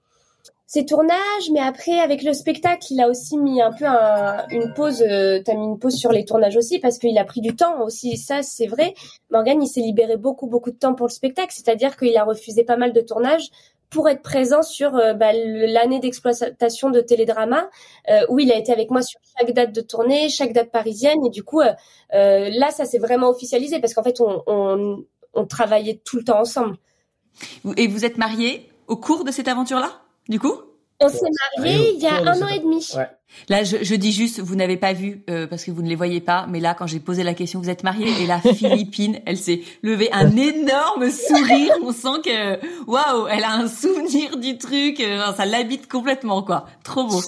[0.67, 4.73] ses tournages, mais après, avec le spectacle, il a aussi mis un peu un- une
[4.75, 7.55] pause, euh, t'as mis une pause sur les tournages aussi parce qu'il a pris du
[7.55, 8.17] temps aussi.
[8.17, 8.95] Ça, c'est vrai.
[9.31, 12.65] Morgan, il s'est libéré beaucoup, beaucoup de temps pour le spectacle, c'est-à-dire qu'il a refusé
[12.65, 13.49] pas mal de tournages
[13.91, 17.71] pour être présent sur euh, bah, l'année d'exploitation de Télédrama,
[18.11, 21.25] euh, où il a été avec moi sur chaque date de tournée, chaque date parisienne,
[21.25, 21.73] et du coup, euh,
[22.13, 26.25] euh, là, ça s'est vraiment officialisé parce qu'en fait, on, on, on travaillait tout le
[26.25, 26.77] temps ensemble.
[27.77, 29.93] Et vous êtes mariés au cours de cette aventure-là,
[30.29, 30.55] du coup
[31.01, 31.21] On s'est
[31.59, 32.87] mariés il y a un an et demi.
[32.97, 33.09] Ouais.
[33.49, 35.95] Là, je, je dis juste, vous n'avez pas vu euh, parce que vous ne les
[35.97, 39.21] voyez pas, mais là, quand j'ai posé la question, vous êtes mariés et la Philippine,
[39.27, 41.75] elle s'est levée un énorme sourire.
[41.83, 45.01] On sent que, waouh, elle a un souvenir du truc.
[45.01, 46.67] euh, ça l'habite complètement, quoi.
[46.85, 47.21] Trop beau.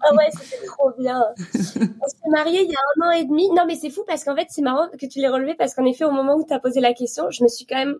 [0.00, 1.22] Ah ouais, c'était trop bien.
[1.36, 3.50] On s'est mariés il y a un an et demi.
[3.50, 5.84] Non, mais c'est fou parce qu'en fait, c'est marrant que tu l'aies relevé parce qu'en
[5.84, 7.96] effet, au moment où tu as posé la question, je me suis quand même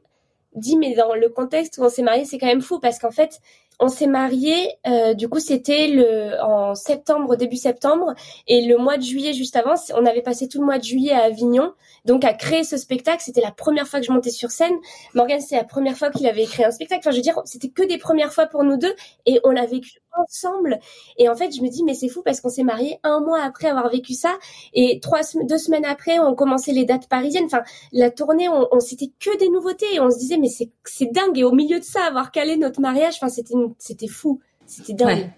[0.54, 3.10] dit, mais dans le contexte où on s'est mariés, c'est quand même fou parce qu'en
[3.10, 3.40] fait,
[3.78, 8.14] on s'est mariés, euh, du coup c'était le en septembre, début septembre,
[8.46, 11.12] et le mois de juillet juste avant, on avait passé tout le mois de juillet
[11.12, 11.72] à Avignon,
[12.04, 13.22] donc à créer ce spectacle.
[13.22, 14.74] C'était la première fois que je montais sur scène.
[15.14, 17.00] Morgan, c'est la première fois qu'il avait écrit un spectacle.
[17.00, 18.94] Enfin, je veux dire, c'était que des premières fois pour nous deux,
[19.26, 20.78] et on l'a vécu ensemble.
[21.18, 23.40] Et en fait, je me dis, mais c'est fou parce qu'on s'est mariés un mois
[23.42, 24.36] après avoir vécu ça,
[24.74, 27.46] et trois deux semaines après, on commençait les dates parisiennes.
[27.46, 27.62] Enfin,
[27.92, 31.12] la tournée, on, on c'était que des nouveautés, et on se disait, mais c'est c'est
[31.12, 31.38] dingue.
[31.38, 35.30] Et au milieu de ça, avoir calé notre mariage, enfin, c'était c'était fou, c'était dingue.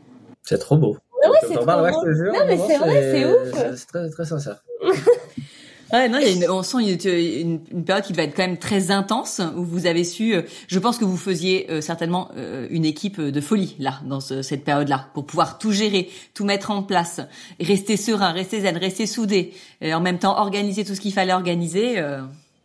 [0.43, 0.97] C'est trop beau.
[1.23, 1.73] Ouais, ouais, c'est trop beau.
[1.73, 3.77] non, mais c'est vrai, c'est ouf.
[3.77, 4.63] C'est très, très sincère.
[5.93, 8.47] Ouais, non, il y a une, on sent une, une, période qui va être quand
[8.47, 10.35] même très intense où vous avez su.
[10.35, 14.21] Euh, je pense que vous faisiez euh, certainement euh, une équipe de folie là dans
[14.21, 17.21] ce, cette période-là pour pouvoir tout gérer, tout mettre en place,
[17.61, 21.33] rester serein, rester zen, rester soudé, et en même temps organiser tout ce qu'il fallait
[21.33, 22.01] organiser.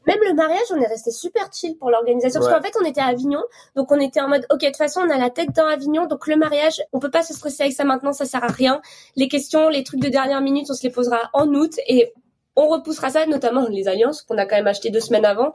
[0.08, 3.02] Même le mariage, on est resté super chill pour l'organisation parce qu'en fait, on était
[3.02, 3.44] à Avignon,
[3.76, 6.08] donc on était en mode OK, de toute façon, on a la tête dans Avignon,
[6.08, 8.82] donc le mariage, on peut pas se stresser avec ça maintenant, ça sert à rien.
[9.16, 12.12] Les questions, les trucs de dernière minute, on se les posera en août et
[12.60, 15.54] on repoussera ça, notamment les alliances qu'on a quand même acheté deux semaines avant.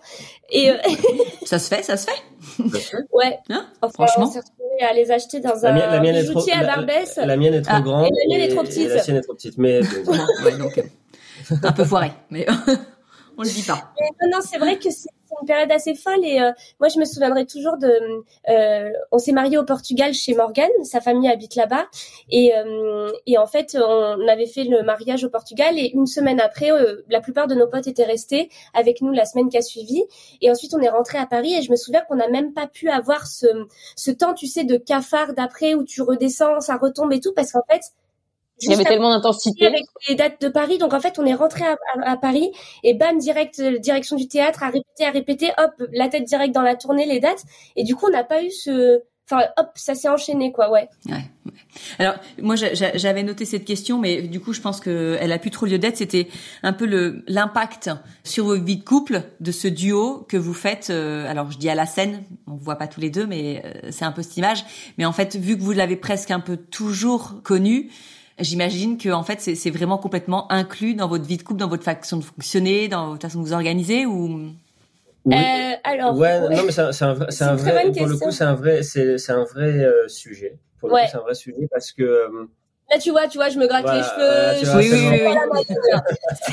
[0.51, 0.77] Et euh,
[1.45, 2.97] ça se fait, ça se fait.
[3.13, 3.39] ouais.
[3.51, 4.27] Hein Franchement.
[4.27, 4.41] On s'est
[4.81, 7.17] à les acheter dans un la mienne, à Barbès.
[7.17, 7.81] La, mienne est trop ah.
[7.81, 8.07] grande.
[8.07, 8.89] Et la mienne est trop petite.
[8.89, 9.81] la sienne est trop petite, mais
[10.45, 10.83] ouais, donc, euh,
[11.63, 12.47] un peu foiré, mais
[13.37, 13.93] on le dit pas.
[14.23, 17.05] non, non c'est vrai que c'est une période assez folle et euh, moi je me
[17.05, 17.91] souviendrai toujours de
[18.49, 21.87] euh, on s'est marié au Portugal chez Morgan sa famille habite là-bas
[22.31, 26.41] et euh, et en fait on avait fait le mariage au Portugal et une semaine
[26.41, 26.71] après
[27.09, 30.03] la plupart de nos potes étaient restés avec nous la semaine qui a suivi
[30.41, 32.67] et ensuite on est rentré à Paris et je me souviens qu'on n'a même pas
[32.67, 33.47] pu avoir ce
[33.97, 37.53] ce temps tu sais de cafard d'après où tu redescends ça retombe et tout parce
[37.53, 37.83] qu'en fait
[38.61, 39.67] il y avait tellement d'intensité.
[39.67, 41.65] Avec les dates de Paris, donc en fait, on est rentré
[42.05, 42.51] à, Paris
[42.83, 46.55] et bam, direct, euh, direction du théâtre, à répéter, à répéter, hop, la tête direct
[46.55, 47.43] dans la tournée, les dates.
[47.77, 50.89] Et du coup, on n'a pas eu ce, enfin, hop, ça s'est enchaîné, quoi, ouais.
[51.07, 51.25] Ouais.
[51.99, 55.67] Alors, moi, j'avais noté cette question, mais du coup, je pense qu'elle a plus trop
[55.67, 55.97] lieu d'être.
[55.97, 56.29] C'était
[56.63, 57.91] un peu le l'impact
[58.23, 60.91] sur vos vies de couple de ce duo que vous faites.
[60.91, 63.91] Euh, alors, je dis à la scène, on voit pas tous les deux, mais euh,
[63.91, 64.65] c'est un peu cette image.
[64.99, 67.91] Mais en fait, vu que vous l'avez presque un peu toujours connu,
[68.39, 71.85] J'imagine que en fait c'est vraiment complètement inclus dans votre vie de couple, dans votre
[71.85, 74.51] façon de fonctionner, dans votre façon de vous organiser ou?
[75.25, 75.37] Oui.
[75.37, 76.17] Euh, alors.
[76.17, 77.05] Ouais, non mais c'est un, c'est
[77.45, 80.59] un vrai, pour le coup c'est un vrai, c'est c'est un vrai euh, sujet.
[80.81, 82.03] Pour le coup c'est un vrai sujet parce que.
[82.03, 82.49] Euh,
[82.91, 84.79] Là, tu vois, tu vois, je me gratte les cheveux.
[84.79, 85.21] oui, oui, oui,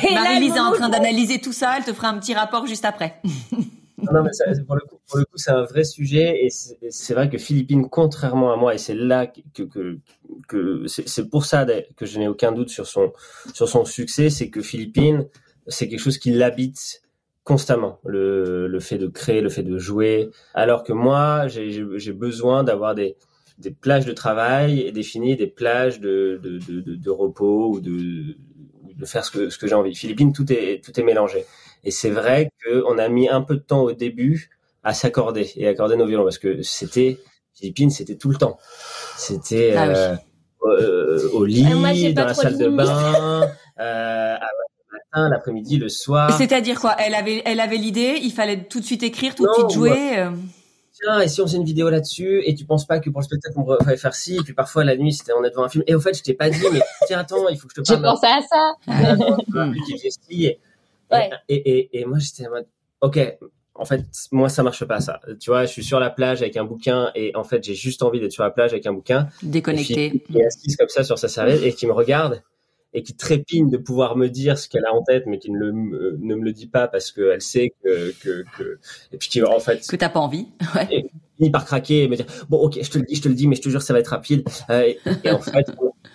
[0.02, 0.14] oui.
[0.14, 1.76] Marie-Lise est en train d'analyser tout ça.
[1.78, 3.16] Elle te fera un petit rapport juste après.
[4.12, 7.14] non, mais ça, pour, le coup, pour le coup, c'est un vrai sujet et c'est
[7.14, 10.00] vrai que Philippine, contrairement à moi, et c'est là que, que,
[10.48, 13.14] que c'est pour ça que je n'ai aucun doute sur son,
[13.54, 15.28] sur son succès, c'est que Philippine,
[15.68, 17.02] c'est quelque chose qui l'habite
[17.44, 22.64] constamment, le, le fait de créer, le fait de jouer, alors que moi, j'ai besoin
[22.64, 23.18] d'avoir des,
[23.58, 28.36] des plages de travail et définir des plages de, de, de, de repos ou de,
[28.96, 29.96] de faire ce que, ce que j'ai envie.
[29.96, 31.46] Philippine, tout est, tout est mélangé.
[31.84, 34.50] Et c'est vrai qu'on a mis un peu de temps au début
[34.84, 37.20] à s'accorder et accorder nos violons parce que c'était
[37.54, 38.58] Philippines, c'était tout le temps.
[39.18, 40.16] C'était ah euh,
[40.64, 43.42] euh, au lit, euh, dans la salle de bain,
[43.80, 46.38] euh, le matin, l'après-midi, le soir.
[46.38, 46.96] C'est-à-dire quoi?
[47.00, 50.20] Elle avait, elle avait l'idée, il fallait tout de suite écrire, tout de suite jouer.
[50.20, 50.32] Euh.
[50.94, 53.26] Tiens, et si on faisait une vidéo là-dessus, et tu penses pas que pour le
[53.26, 55.70] spectacle on devrait faire ci, et puis parfois la nuit c'était on est devant un
[55.70, 57.82] film, et au fait je t'ai pas dit, mais tiens attends, il faut que je
[57.82, 58.00] te parle.
[58.00, 58.76] J'ai pensé à ça.
[61.14, 62.68] et, et, et, et, moi, j'étais en mode,
[63.02, 63.20] OK,
[63.76, 65.20] en fait, moi, ça marche pas, ça.
[65.40, 68.04] Tu vois, je suis sur la plage avec un bouquin et en fait, j'ai juste
[68.04, 69.28] envie d'être sur la plage avec un bouquin.
[69.42, 70.24] Déconnecté.
[70.26, 72.44] Qui est assise comme ça sur sa serviette et qui me regarde
[72.94, 75.58] et qui trépigne de pouvoir me dire ce qu'elle a en tête, mais qui ne,
[75.58, 78.80] le, ne me le dit pas parce qu'elle sait que, que, que,
[79.14, 79.88] et puis qui, en fait.
[79.88, 80.48] Que t'as pas envie.
[80.76, 80.88] Ouais.
[80.92, 81.06] Et,
[81.42, 83.34] finit par craquer et me dire, bon, ok, je te le dis, je te le
[83.34, 84.48] dis, mais je te jure, ça va être rapide.
[84.70, 85.66] Euh, et, et, en fait,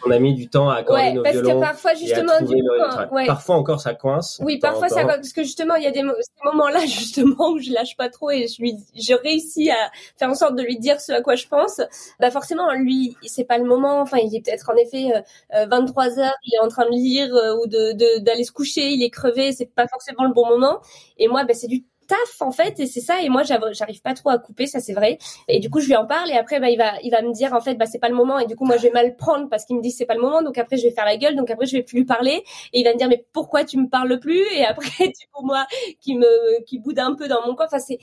[0.06, 1.60] on a mis du temps à accorder ouais, nos parce violons.
[1.60, 3.26] Que parfois, justement, du coup, ouais.
[3.26, 4.40] Parfois encore, ça coince.
[4.44, 7.58] Oui, parfois ça coince, parce que justement, il y a des ces moments-là, justement, où
[7.58, 10.78] je lâche pas trop et je lui, je réussis à faire en sorte de lui
[10.78, 11.80] dire ce à quoi je pense.
[12.20, 14.00] Bah, forcément, lui, c'est pas le moment.
[14.00, 15.10] Enfin, il est peut-être en effet
[15.54, 18.52] euh, 23 euh, heures, il est en train de lire euh, ou de, d'aller se
[18.52, 20.80] coucher, il est crevé, c'est pas forcément le bon moment.
[21.18, 24.14] Et moi, bah, c'est du taf en fait et c'est ça et moi j'arrive pas
[24.14, 26.60] trop à couper ça c'est vrai et du coup je lui en parle et après
[26.60, 28.46] bah il va il va me dire en fait bah c'est pas le moment et
[28.46, 30.42] du coup moi je vais mal prendre parce qu'il me dit c'est pas le moment
[30.42, 32.42] donc après je vais faire la gueule donc après je vais plus lui parler
[32.72, 34.44] et il va me dire mais pourquoi tu me parles plus?
[34.54, 35.66] Et après du coup moi
[36.00, 37.98] qui me qui boude un peu dans mon coin enfin c'est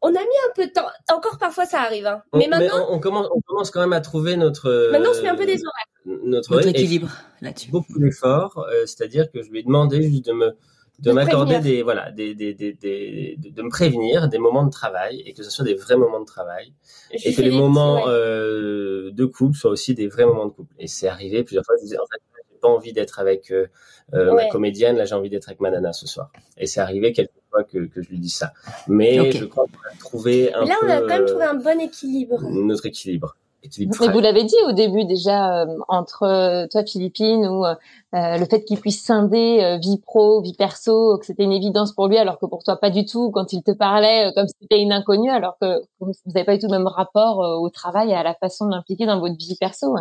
[0.00, 0.86] on a mis un peu de temps.
[1.12, 2.06] Encore parfois ça arrive.
[2.06, 2.22] Hein.
[2.32, 4.90] Mais maintenant, on, commence, on commence quand même à trouver notre.
[4.92, 6.20] Maintenant, je fais un peu des horaires.
[6.22, 7.08] Notre, notre équilibre
[7.40, 7.72] là-dessus.
[7.72, 10.56] Beaucoup d'efforts, euh, c'est-à-dire que je lui ai demandé juste de me
[10.98, 15.22] de, m'accorder des voilà des, des, des, des de, me prévenir des moments de travail
[15.24, 16.72] et que ce soit des vrais moments de travail.
[17.12, 20.74] Et que les moments euh, de couple soient aussi des vrais moments de couple.
[20.78, 23.68] Et c'est arrivé plusieurs fois je disais en fait j'ai pas envie d'être avec euh,
[24.14, 24.96] euh ma comédienne.
[24.96, 26.32] Là j'ai envie d'être avec ma nana ce soir.
[26.56, 28.52] Et c'est arrivé quelques fois que, que je lui dis ça.
[28.88, 31.80] Mais je crois qu'on a trouvé un là on a quand même trouvé un bon
[31.80, 32.42] équilibre.
[32.42, 33.36] notre équilibre
[33.78, 37.74] mais vous l'avez dit au début déjà euh, entre euh, toi Philippine ou euh,
[38.12, 42.18] le fait qu'il puisse scinder vie pro, vie perso, que c'était une évidence pour lui
[42.18, 44.92] alors que pour toi pas du tout quand il te parlait comme si c'était une
[44.92, 48.22] inconnue alors que vous n'avez pas du tout le même rapport au travail et à
[48.22, 49.94] la façon d'impliquer dans votre vie perso.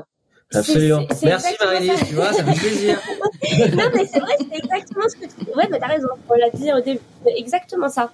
[0.53, 1.01] Absolument.
[1.23, 3.01] Merci marie tu vois, ça fait plaisir.
[3.75, 5.57] non mais c'est vrai, c'est exactement ce que tu...
[5.57, 8.11] Ouais, mais t'as raison, on l'a dit au début, exactement ça.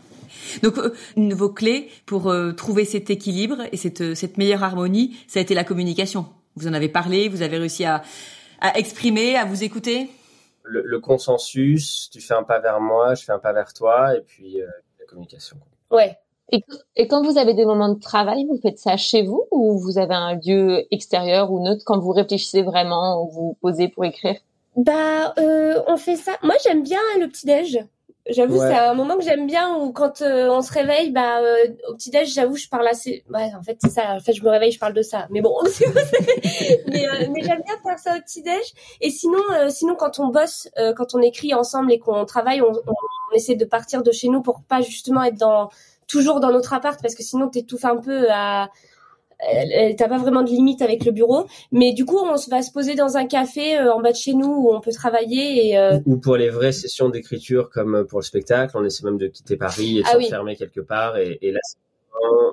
[0.62, 4.38] Donc, euh, une de vos clés pour euh, trouver cet équilibre et cette, euh, cette
[4.38, 6.26] meilleure harmonie, ça a été la communication.
[6.56, 8.04] Vous en avez parlé, vous avez réussi à,
[8.62, 10.10] à exprimer, à vous écouter?
[10.64, 14.16] Le, le, consensus, tu fais un pas vers moi, je fais un pas vers toi,
[14.16, 14.58] et puis
[15.00, 15.58] la communication.
[15.92, 16.18] Ouais.
[16.52, 16.64] Et,
[16.96, 19.98] et, quand vous avez des moments de travail, vous faites ça chez vous ou vous
[19.98, 24.36] avez un lieu extérieur ou neutre quand vous réfléchissez vraiment ou vous posez pour écrire?
[24.76, 26.34] Bah, euh, on fait ça.
[26.42, 27.80] Moi, j'aime bien le petit déj.
[28.30, 31.56] J'avoue, c'est un moment que j'aime bien où quand euh, on se réveille, bah euh,
[31.90, 33.26] au petit déj, j'avoue, je parle assez.
[33.30, 34.14] Ouais, en fait, c'est ça.
[34.14, 35.28] En fait, je me réveille, je parle de ça.
[35.30, 35.54] Mais bon,
[36.88, 38.62] mais, euh, mais j'aime bien faire ça au petit déj.
[39.02, 43.36] Et sinon, sinon quand on bosse, quand on écrit ensemble et qu'on travaille, on, on,
[43.36, 45.70] essaie de partir de chez nous pour pas justement être dans
[46.08, 48.70] toujours dans notre appart parce que sinon t'étouffes un peu à
[49.98, 52.96] t'as pas vraiment de limite avec le bureau, mais du coup on va se poser
[52.96, 56.00] dans un café euh, en bas de chez nous où on peut travailler et euh,
[56.06, 59.58] ou pour les vraies sessions d'écriture comme pour le spectacle, on essaie même de quitter
[59.58, 61.78] Paris et de ah s'enfermer quelque part et, et là c'est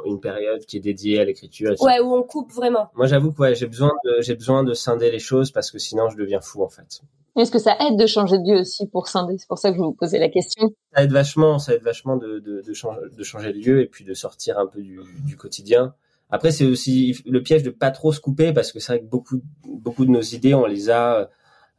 [0.06, 1.74] une période qui est dédiée à l'écriture.
[1.80, 2.90] Ouais, où on coupe vraiment.
[2.94, 5.78] Moi j'avoue que ouais, j'ai besoin de j'ai besoin de scinder les choses parce que
[5.78, 7.00] sinon je deviens fou en fait.
[7.36, 9.38] Est-ce que ça aide de changer de lieu aussi pour scinder?
[9.38, 10.68] C'est pour ça que je vous posais la question.
[10.94, 13.86] Ça aide vachement, ça aide vachement de, de, de, changer, de changer de lieu et
[13.86, 15.94] puis de sortir un peu du, du quotidien.
[16.30, 19.06] Après, c'est aussi le piège de pas trop se couper parce que c'est vrai que
[19.06, 21.28] beaucoup, beaucoup de nos idées, on les a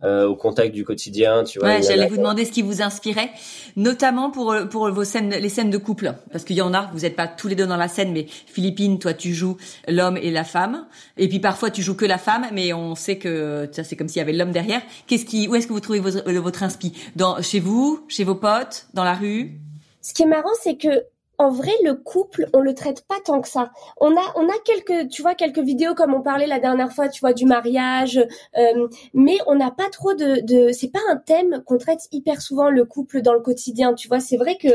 [0.04, 1.68] euh, au contact du quotidien, tu vois.
[1.68, 3.30] Ouais, j'allais vous demander ce qui vous inspirait,
[3.76, 7.02] notamment pour pour vos scènes, les scènes de couple, parce qu'il y en a, vous
[7.02, 10.32] n'êtes pas tous les deux dans la scène, mais Philippine, toi tu joues l'homme et
[10.32, 10.88] la femme,
[11.18, 14.08] et puis parfois tu joues que la femme, mais on sait que ça c'est comme
[14.08, 14.82] s'il y avait l'homme derrière.
[15.06, 16.94] Qu'est-ce qui, où est-ce que vous trouvez votre, votre inspi?
[17.16, 19.60] Dans chez vous, chez vos potes, dans la rue?
[20.02, 21.06] Ce qui est marrant, c'est que
[21.42, 23.72] en vrai, le couple, on le traite pas tant que ça.
[24.00, 27.10] On a, on a quelques, tu vois, quelques vidéos comme on parlait la dernière fois,
[27.10, 28.24] tu vois, du mariage,
[28.58, 32.44] euh, mais on n'a pas trop de, de c'est pas un thème qu'on traite hyper
[32.44, 33.96] souvent le couple dans le quotidien.
[33.96, 34.68] Tu vois, c'est vrai que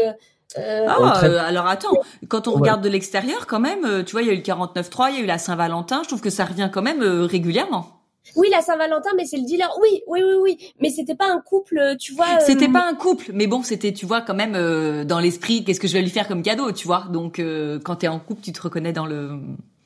[0.58, 1.94] euh, ah, euh, alors attends,
[2.26, 5.10] quand on regarde de l'extérieur, quand même, tu vois, il y a eu le 49.3,
[5.10, 6.02] il y a eu la Saint-Valentin.
[6.02, 7.95] Je trouve que ça revient quand même régulièrement.
[8.34, 9.70] Oui, la Saint-Valentin, mais c'est le dealer.
[9.80, 10.72] Oui, oui, oui, oui.
[10.80, 12.26] Mais c'était pas un couple, tu vois.
[12.26, 15.64] Euh, c'était pas un couple, mais bon, c'était, tu vois, quand même euh, dans l'esprit.
[15.64, 18.18] Qu'est-ce que je vais lui faire comme cadeau, tu vois Donc, euh, quand t'es en
[18.18, 19.38] couple, tu te reconnais dans le.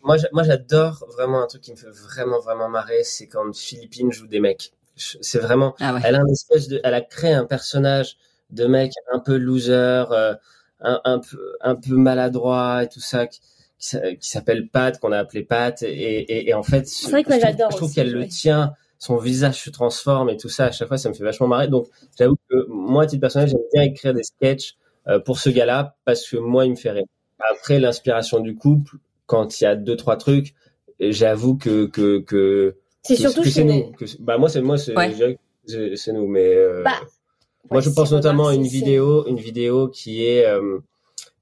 [0.03, 4.11] Moi, moi, j'adore vraiment un truc qui me fait vraiment, vraiment marrer, c'est quand Philippine
[4.11, 4.73] joue des mecs.
[4.97, 5.75] C'est vraiment.
[5.81, 8.17] Ah elle a une espèce de, elle a créé un personnage
[8.51, 10.05] de mec un peu loser,
[10.81, 13.41] un, un peu, un peu maladroit et tout ça qui
[13.81, 17.39] s'appelle Pat, qu'on a appelé Pat, et, et, et en fait, c'est vrai que je,
[17.41, 20.67] trouve, je trouve qu'elle le tient, son visage se transforme et tout ça.
[20.67, 21.69] À chaque fois, ça me fait vachement marrer.
[21.69, 21.89] Donc,
[22.19, 24.77] j'avoue que moi, à titre personnel, j'aime bien écrire des sketchs
[25.09, 27.07] euh, pour ce gars-là parce que moi, il me fait rire.
[27.51, 30.55] Après, l'inspiration du couple, quand il y a deux trois trucs,
[31.01, 33.93] j'avoue que que que c'est surtout chez nous.
[33.93, 34.95] Que, bah moi, c'est moi, c'est
[35.97, 37.01] c'est nous, mais euh, bah,
[37.71, 40.81] moi, je pense notamment à une vidéo, une vidéo qui est euh,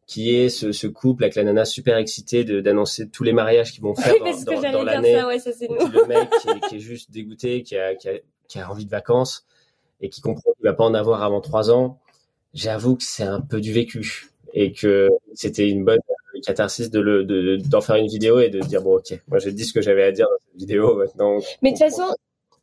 [0.09, 3.83] qui est ce, ce, couple avec la nana super excitée d'annoncer tous les mariages qu'ils
[3.83, 5.23] vont faire dans, dans, l'année.
[5.23, 8.13] Ouais, le mec qui est, qui est, juste dégoûté, qui a, qui, a,
[8.49, 9.47] qui a envie de vacances
[10.01, 12.01] et qui comprend qu'il va pas en avoir avant trois ans.
[12.55, 16.01] J'avoue que c'est un peu du vécu et que c'était une bonne
[16.43, 19.65] catharsis de le d'en faire une vidéo et de dire bon ok moi j'ai dit
[19.65, 21.39] ce que j'avais à dire dans cette vidéo maintenant.
[21.63, 22.15] Mais de toute façon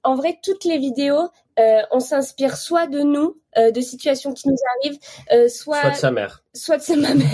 [0.03, 4.49] en vrai toutes les vidéos euh, on s'inspire soit de nous euh, de situations qui
[4.49, 4.99] nous arrivent,
[5.31, 7.29] euh, soit soit de sa mère, soit de sa ma mère.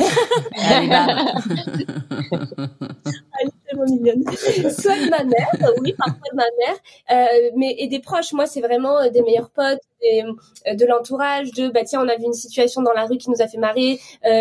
[3.85, 4.23] Mignonne.
[4.71, 6.77] soit de ma mère, oui, parfois de ma mère,
[7.11, 8.33] euh, mais et des proches.
[8.33, 10.23] Moi, c'est vraiment euh, des meilleurs potes, des,
[10.67, 13.29] euh, de l'entourage, de bah tiens, on a vu une situation dans la rue qui
[13.29, 13.99] nous a fait marrer.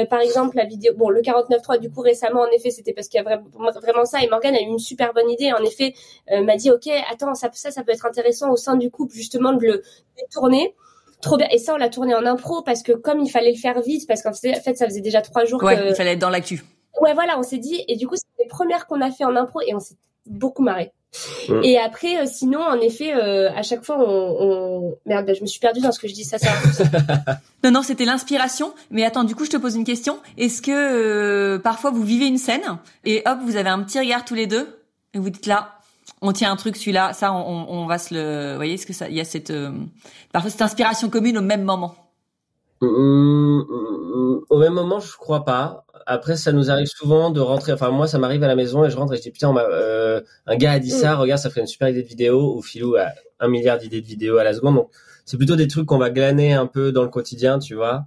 [0.08, 3.18] par exemple, la vidéo, bon, le 49.3 du coup récemment, en effet, c'était parce qu'il
[3.18, 4.22] y a vraiment, vraiment ça.
[4.22, 5.52] Et Morgane a eu une super bonne idée.
[5.52, 5.94] En effet,
[6.30, 9.52] m'a dit, ok, attends, ça, ça, ça peut être intéressant au sein du couple justement
[9.52, 9.82] de le
[10.18, 10.74] détourner
[11.20, 11.48] trop bien.
[11.50, 14.06] Et ça, on l'a tourné en impro parce que comme il fallait le faire vite,
[14.06, 15.88] parce qu'en fait, ça faisait déjà trois jours ouais, que...
[15.90, 16.64] il fallait être dans l'actu.
[17.00, 19.34] Ouais, voilà, on s'est dit, et du coup, c'est les premières qu'on a fait en
[19.34, 20.92] impro et on s'est beaucoup marré.
[21.64, 25.46] Et après, euh, sinon, en effet, euh, à chaque fois, on, merde, bah, je me
[25.46, 26.24] suis perdue dans ce que je dis.
[26.24, 26.50] Ça, ça.
[27.64, 28.72] non, non, c'était l'inspiration.
[28.90, 30.18] Mais attends, du coup, je te pose une question.
[30.38, 32.62] Est-ce que euh, parfois vous vivez une scène
[33.04, 34.68] et hop, vous avez un petit regard tous les deux
[35.14, 35.80] et vous dites là,
[36.22, 38.92] on tient un truc, celui-là, ça, on, on, va se le, vous voyez, est-ce que
[38.92, 39.52] ça, il y a cette,
[40.32, 41.96] parfois cette inspiration commune au même moment?
[42.80, 43.62] Mm,
[44.48, 45.84] au même moment, je crois pas.
[46.06, 47.72] Après, ça nous arrive souvent de rentrer.
[47.72, 50.20] Enfin, moi, ça m'arrive à la maison et je rentre et je dis putain, euh,
[50.46, 51.14] un gars a dit ça.
[51.16, 51.20] Mm.
[51.20, 52.56] Regarde, ça ferait une super idée de vidéo.
[52.56, 54.76] Ou Philou a un milliard d'idées de vidéos à la seconde.
[54.76, 54.90] Donc,
[55.24, 58.06] c'est plutôt des trucs qu'on va glaner un peu dans le quotidien, tu vois.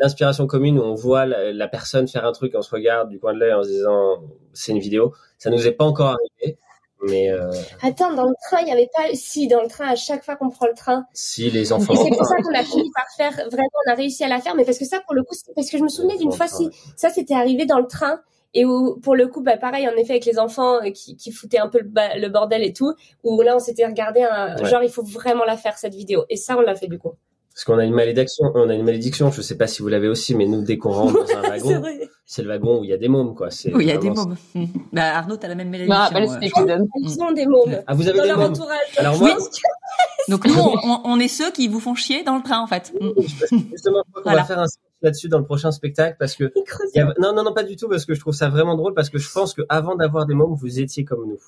[0.00, 3.34] L'inspiration commune où on voit la, personne faire un truc, on se regarde du coin
[3.34, 5.14] de l'œil en se disant c'est une vidéo.
[5.38, 6.58] Ça nous est pas encore arrivé.
[7.02, 7.50] Mais euh...
[7.82, 9.14] Attends, dans le train, il y avait pas.
[9.14, 11.04] Si, dans le train, à chaque fois qu'on prend le train.
[11.12, 11.92] Si, les enfants.
[11.92, 13.32] Et c'est pour ça qu'on a fini par faire.
[13.50, 14.54] Vraiment, on a réussi à la faire.
[14.54, 16.70] Mais parce que ça, pour le coup, parce que je me souvenais d'une fois, si
[16.96, 18.20] ça, c'était arrivé dans le train.
[18.54, 21.32] Et où, pour le coup, bah, pareil, en effet, avec les enfants euh, qui, qui
[21.32, 22.92] foutaient un peu le, le, bordel et tout,
[23.24, 26.24] où là, on s'était regardé un, genre, il faut vraiment la faire, cette vidéo.
[26.28, 27.12] Et ça, on l'a fait, du coup.
[27.54, 30.08] Parce qu'on a une malédiction, on a une malédiction, je sais pas si vous l'avez
[30.08, 31.82] aussi, mais nous, dès qu'on rentre dans un wagon,
[32.24, 33.48] c'est le wagon où il y a des mômes, quoi.
[33.74, 34.36] Oui, il y a des mômes.
[34.54, 34.64] Mmh.
[34.92, 35.94] Bah, Arnaud, t'as la même malédiction.
[35.94, 36.20] Bah, bah,
[36.96, 37.82] Ils ont des mômes.
[37.86, 38.52] Ah, vous avez dans des leur mômes.
[38.52, 38.78] entourage.
[38.96, 39.36] Alors moi.
[40.28, 42.92] Donc nous, on, on, est ceux qui vous font chier dans le train, en fait.
[42.98, 43.60] Mmh.
[43.72, 44.66] Justement, on va faire un
[45.02, 46.52] là-dessus dans le prochain spectacle parce que
[46.94, 47.12] y a...
[47.18, 49.18] non non non pas du tout parce que je trouve ça vraiment drôle parce que
[49.18, 51.40] je pense que avant d'avoir des mômes vous étiez comme nous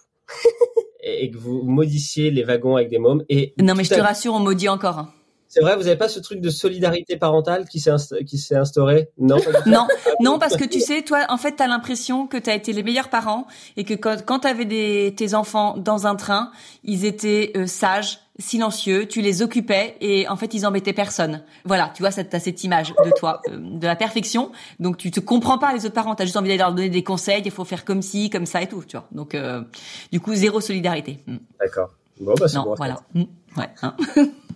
[1.01, 4.35] et que vous modifiez les wagons avec des mômes et non mais je te rassure
[4.35, 5.09] on maudit encore hein.
[5.55, 7.93] C'est vrai, vous n'avez pas ce truc de solidarité parentale qui s'est
[8.27, 9.11] qui s'est instauré?
[9.19, 9.37] Non.
[9.67, 9.87] non,
[10.19, 12.73] non, parce que tu sais, toi, en fait, tu as l'impression que tu as été
[12.73, 13.47] les meilleurs parents
[13.77, 16.51] et que quand, quand tu avais des, tes enfants dans un train,
[16.83, 21.45] ils étaient euh, sages, silencieux, tu les occupais et en fait, ils embêtaient personne.
[21.65, 24.51] Voilà, tu vois, tu as cette image de toi, euh, de la perfection.
[24.81, 26.89] Donc, tu te comprends pas les autres parents, tu as juste envie d'aller leur donner
[26.89, 29.07] des conseils, il faut faire comme ci, comme ça et tout, tu vois.
[29.13, 29.63] Donc, euh,
[30.11, 31.21] du coup, zéro solidarité.
[31.29, 31.37] Mm.
[31.61, 31.91] D'accord.
[32.21, 32.75] Bon, bah, c'est bon.
[32.77, 32.97] Voilà.
[33.15, 33.23] Mm.
[33.57, 33.71] Ouais.
[33.83, 33.95] Hein.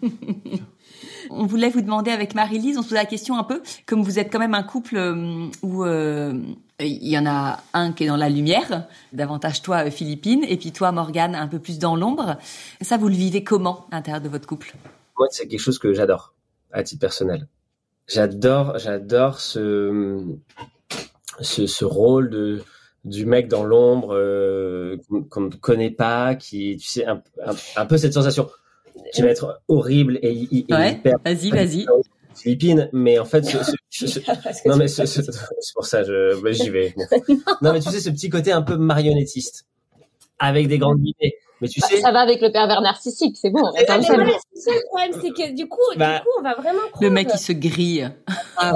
[1.31, 4.19] On voulait vous demander avec Marie-Lise, on se posait la question un peu, comme vous
[4.19, 6.35] êtes quand même un couple euh, où euh,
[6.81, 10.57] il y en a un qui est dans la lumière, davantage toi euh, Philippine, et
[10.57, 12.37] puis toi Morgane un peu plus dans l'ombre.
[12.81, 14.75] Ça, vous le vivez comment à l'intérieur de votre couple?
[15.19, 16.35] Moi, c'est quelque chose que j'adore
[16.73, 17.49] à titre personnel.
[18.07, 20.23] J'adore, j'adore ce,
[21.41, 22.63] ce, rôle de
[23.05, 24.09] du mec dans l'ombre
[25.29, 28.49] qu'on ne connaît pas, qui, tu sais, un peu cette sensation
[29.13, 31.19] qui va être horrible et, hyper.
[31.25, 31.87] Vas-y, vas-y.
[32.39, 33.43] Philippines, mais en fait,
[34.67, 36.95] non mais c'est pour ça, je, j'y vais.
[37.63, 39.67] non mais tu sais ce petit côté un peu marionnettiste,
[40.39, 41.35] avec des grandes idées.
[41.61, 43.63] Mais tu bah, sais, ça va avec le pervers narcissique, c'est bon.
[43.77, 46.83] le problème, c'est que du coup, du bah, coup, on va vraiment.
[47.01, 48.09] Le mec qui se grille.
[48.57, 48.75] Ah,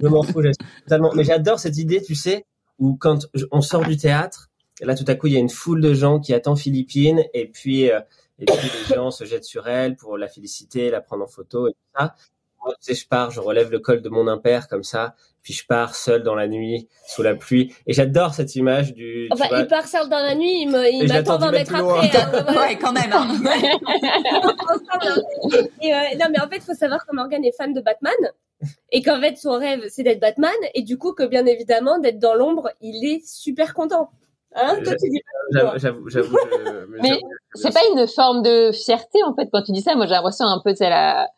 [0.00, 0.42] je m'en fous,
[0.84, 1.10] totalement.
[1.14, 2.44] Mais j'adore cette idée, tu sais,
[2.78, 5.80] où quand on sort du théâtre, là tout à coup il y a une foule
[5.80, 8.00] de gens qui attendent Philippine, et puis euh,
[8.42, 11.68] et puis les gens se jettent sur elle pour la féliciter, la prendre en photo
[11.68, 12.14] et tout ça.
[12.64, 15.52] Moi, tu sais, je pars, je relève le col de mon impère comme ça, puis
[15.52, 17.74] je pars seul dans la nuit, sous la pluie.
[17.86, 19.28] Et j'adore cette image du.
[19.32, 20.70] Enfin, il part seul dans la nuit, il
[21.08, 22.16] m'attend 20 mètres après.
[22.16, 23.12] Hein, ouais, quand même.
[23.12, 23.42] Hein.
[25.82, 28.14] et, euh, non, mais en fait, il faut savoir que Morgan est fan de Batman.
[28.92, 30.52] Et qu'en fait, son rêve, c'est d'être Batman.
[30.74, 34.10] Et du coup, que bien évidemment, d'être dans l'ombre, il est super content.
[34.54, 34.78] Hein,
[35.76, 36.36] j'avoue, j'avoue.
[37.02, 37.20] Mais
[37.54, 39.94] c'est pas une forme de fierté en fait quand tu dis ça.
[39.94, 41.28] Moi, j'ai l'impression un peu de la,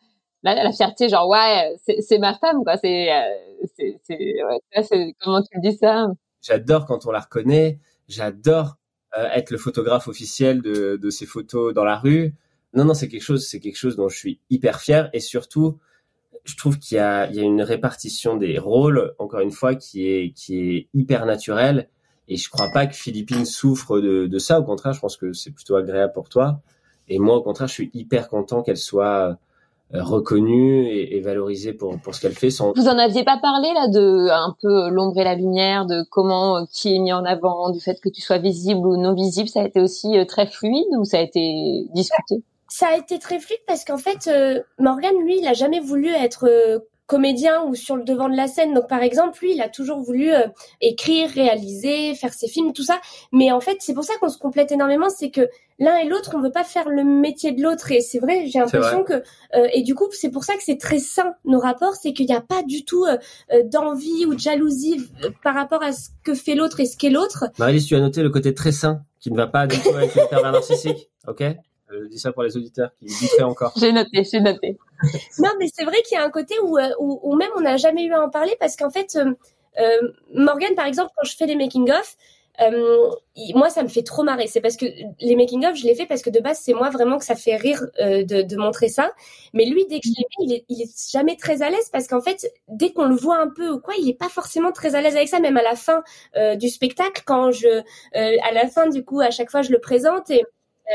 [0.43, 2.77] la, la fierté, genre ouais, c'est ma femme quoi.
[2.77, 6.07] C'est, euh, c'est, ouais, comment tu dis ça?
[6.41, 7.79] J'adore quand on la reconnaît.
[8.07, 8.77] J'adore
[9.17, 12.35] euh, être le photographe officiel de, de ces photos dans la rue.
[12.73, 15.79] Non, non, c'est quelque chose, c'est quelque chose dont je suis hyper fier et surtout,
[16.43, 19.75] je trouve qu'il y a, il y a une répartition des rôles, encore une fois,
[19.75, 21.89] qui est, qui est hyper naturelle
[22.27, 24.59] et je crois pas que Philippine souffre de, de ça.
[24.59, 26.59] Au contraire, je pense que c'est plutôt agréable pour toi.
[27.07, 29.37] Et moi, au contraire, je suis hyper content qu'elle soit
[29.93, 32.49] euh, reconnue et, et, valorisée pour, pour ce qu'elle fait.
[32.49, 32.73] Sans...
[32.75, 36.57] Vous en aviez pas parlé là de un peu l'ombre et la lumière, de comment
[36.57, 39.47] euh, qui est mis en avant, du fait que tu sois visible ou non visible.
[39.47, 42.43] Ça a été aussi euh, très fluide ou ça a été discuté?
[42.67, 44.27] Ça a été très fluide parce qu'en fait,
[44.79, 48.73] Morgan, lui, il a jamais voulu être comédien ou sur le devant de la scène.
[48.73, 50.47] Donc par exemple, lui, il a toujours voulu euh,
[50.81, 52.99] écrire, réaliser, faire ses films, tout ça.
[53.31, 55.47] Mais en fait, c'est pour ça qu'on se complète énormément, c'est que
[55.77, 57.91] l'un et l'autre, on veut pas faire le métier de l'autre.
[57.91, 60.79] Et c'est vrai, j'ai l'impression que euh, et du coup, c'est pour ça que c'est
[60.79, 63.17] très sain nos rapports, c'est qu'il n'y a pas du tout euh,
[63.65, 65.07] d'envie ou de jalousie
[65.43, 67.45] par rapport à ce que fait l'autre et ce qu'est l'autre.
[67.59, 70.15] marie tu as noté le côté très sain qui ne va pas du tout avec
[70.15, 71.43] le pervers narcissique, ok?
[71.89, 73.73] Je dis ça pour les auditeurs qui douteraient encore.
[73.77, 74.77] j'ai noté, j'ai noté.
[75.39, 77.61] non, mais c'est vrai qu'il y a un côté où, euh, où, où même on
[77.61, 79.33] n'a jamais eu à en parler parce qu'en fait, euh,
[79.79, 82.15] euh, Morgan, par exemple, quand je fais les making-of,
[82.61, 83.09] euh,
[83.53, 84.47] moi, ça me fait trop marrer.
[84.47, 84.85] C'est parce que
[85.19, 87.35] les making of, je les fais parce que de base, c'est moi vraiment que ça
[87.35, 89.11] fait rire euh, de, de, montrer ça.
[89.53, 92.07] Mais lui, dès que je l'ai il est, il est jamais très à l'aise parce
[92.07, 94.95] qu'en fait, dès qu'on le voit un peu ou quoi, il est pas forcément très
[94.95, 95.39] à l'aise avec ça.
[95.39, 96.03] Même à la fin
[96.37, 97.81] euh, du spectacle, quand je, euh,
[98.13, 100.45] à la fin, du coup, à chaque fois, je le présente et euh,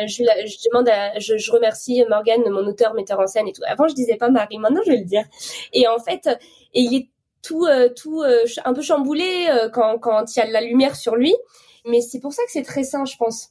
[0.07, 3.63] je, je, demande à, je, je remercie Morgane, mon auteur, metteur en scène et tout.
[3.67, 5.25] Avant, je disais pas Marie, maintenant je vais le dire.
[5.73, 6.29] Et en fait,
[6.75, 7.09] il est
[7.43, 10.97] tout, euh, tout euh, un peu chamboulé quand quand il y a de la lumière
[10.97, 11.35] sur lui.
[11.87, 13.51] Mais c'est pour ça que c'est très sain, je pense.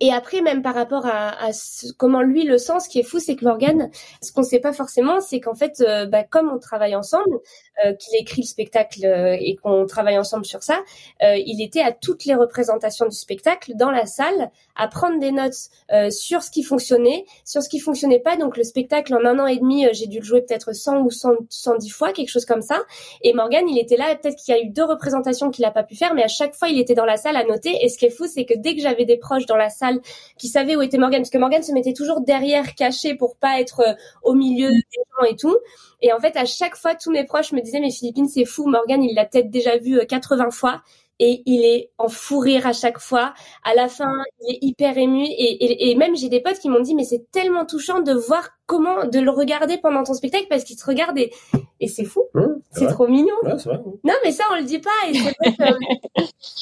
[0.00, 3.02] Et après, même par rapport à, à ce, comment lui le sent, ce qui est
[3.02, 6.50] fou, c'est que Morgan, ce qu'on sait pas forcément, c'est qu'en fait, euh, bah, comme
[6.54, 7.38] on travaille ensemble,
[7.84, 10.78] euh, qu'il écrit le spectacle euh, et qu'on travaille ensemble sur ça,
[11.22, 15.32] euh, il était à toutes les représentations du spectacle dans la salle, à prendre des
[15.32, 15.54] notes
[15.92, 18.36] euh, sur ce qui fonctionnait, sur ce qui fonctionnait pas.
[18.36, 21.10] Donc le spectacle, en un an et demi, j'ai dû le jouer peut-être 100 ou
[21.10, 22.78] 100, 110 fois, quelque chose comme ça.
[23.22, 25.82] Et Morgan, il était là, peut-être qu'il y a eu deux représentations qu'il a pas
[25.82, 27.82] pu faire, mais à chaque fois, il était dans la salle à noter.
[27.82, 30.00] Et ce qui est fou, c'est que dès que j'avais des proches dans la salle
[30.36, 33.60] qui savaient où était Morgan, parce que Morgan se mettait toujours derrière, caché pour pas
[33.60, 35.56] être euh, au milieu des gens et tout.
[36.02, 38.66] Et en fait, à chaque fois, tous mes proches me disaient, mais Philippine, c'est fou,
[38.66, 40.82] Morgan, il l'a peut-être déjà vu 80 euh, fois
[41.18, 43.32] et il est en fou rire à chaque fois.
[43.64, 46.68] À la fin, il est hyper ému et, et, et même j'ai des potes qui
[46.68, 50.46] m'ont dit mais c'est tellement touchant de voir comment de le regarder pendant ton spectacle
[50.50, 51.32] parce qu'il te regarde et,
[51.78, 52.24] et c'est fou.
[52.34, 53.34] Mmh, c'est trop mignon.
[53.44, 53.80] Ouais, vrai.
[54.02, 54.90] Non mais ça on le dit pas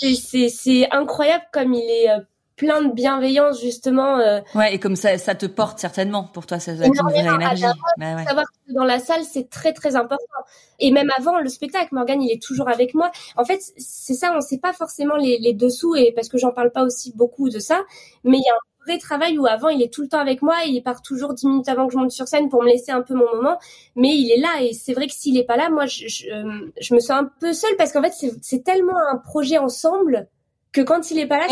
[0.02, 2.20] et c'est incroyable comme il est euh,
[2.60, 4.18] plein de bienveillance justement.
[4.18, 4.40] Euh...
[4.54, 7.64] Ouais, et comme ça, ça te porte certainement pour toi, ça être une vraie énergie.
[7.96, 8.24] Bah ouais.
[8.24, 10.42] Savoir que dans la salle, c'est très très important.
[10.78, 13.10] Et même avant le spectacle, Morgane, il est toujours avec moi.
[13.38, 16.52] En fait, c'est ça, on sait pas forcément les, les dessous et parce que j'en
[16.52, 17.80] parle pas aussi beaucoup de ça,
[18.24, 20.42] mais il y a un vrai travail où avant il est tout le temps avec
[20.42, 22.92] moi, il part toujours dix minutes avant que je monte sur scène pour me laisser
[22.92, 23.58] un peu mon moment,
[23.96, 26.26] mais il est là et c'est vrai que s'il est pas là, moi je, je,
[26.78, 30.28] je me sens un peu seule parce qu'en fait c'est tellement un projet ensemble
[30.72, 31.46] que quand il est pas là,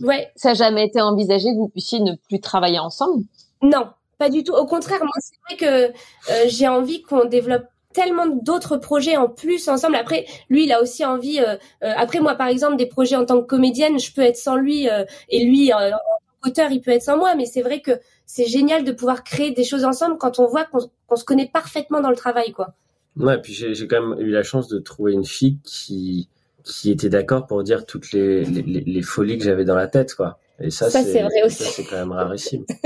[0.00, 0.30] Ouais.
[0.36, 3.24] Ça n'a jamais été envisagé que vous puissiez ne plus travailler ensemble?
[3.62, 3.88] Non,
[4.18, 4.52] pas du tout.
[4.52, 5.92] Au contraire, moi, c'est vrai que
[6.32, 9.96] euh, j'ai envie qu'on développe tellement d'autres projets en plus ensemble.
[9.96, 11.40] Après, lui, il a aussi envie.
[11.40, 14.36] Euh, euh, après, moi, par exemple, des projets en tant que comédienne, je peux être
[14.36, 15.96] sans lui euh, et lui, en tant
[16.42, 17.34] qu'auteur, il peut être sans moi.
[17.34, 17.92] Mais c'est vrai que
[18.26, 21.50] c'est génial de pouvoir créer des choses ensemble quand on voit qu'on qu se connaît
[21.52, 22.74] parfaitement dans le travail, quoi.
[23.16, 26.28] Ouais, puis j'ai quand même eu la chance de trouver une fille qui
[26.72, 30.14] qui était d'accord pour dire toutes les, les, les folies que j'avais dans la tête,
[30.14, 30.38] quoi.
[30.60, 31.64] Et ça, ça c'est vrai aussi.
[31.64, 32.64] C'est quand même rarissime.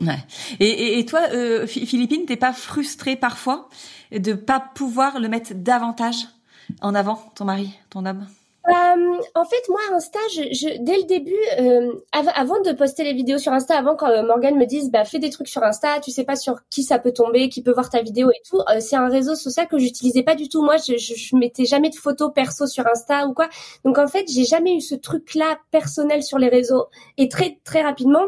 [0.00, 0.18] ouais.
[0.60, 3.68] Et, et, et toi, euh, Philippine, t'es pas frustrée parfois
[4.12, 6.26] de pas pouvoir le mettre davantage
[6.82, 8.26] en avant, ton mari, ton homme?
[8.66, 13.04] Euh, en fait, moi, Insta, je, je, dès le début, euh, av avant de poster
[13.04, 15.62] les vidéos sur Insta, avant quand euh, Morgane me dise, bah, fais des trucs sur
[15.62, 18.40] Insta, tu sais pas sur qui ça peut tomber, qui peut voir ta vidéo et
[18.48, 20.62] tout, c'est un réseau social que j'utilisais pas du tout.
[20.62, 23.48] Moi, je, je, je, mettais jamais de photos perso sur Insta ou quoi.
[23.84, 26.86] Donc, en fait, j'ai jamais eu ce truc-là personnel sur les réseaux.
[27.18, 28.24] Et très, très rapidement,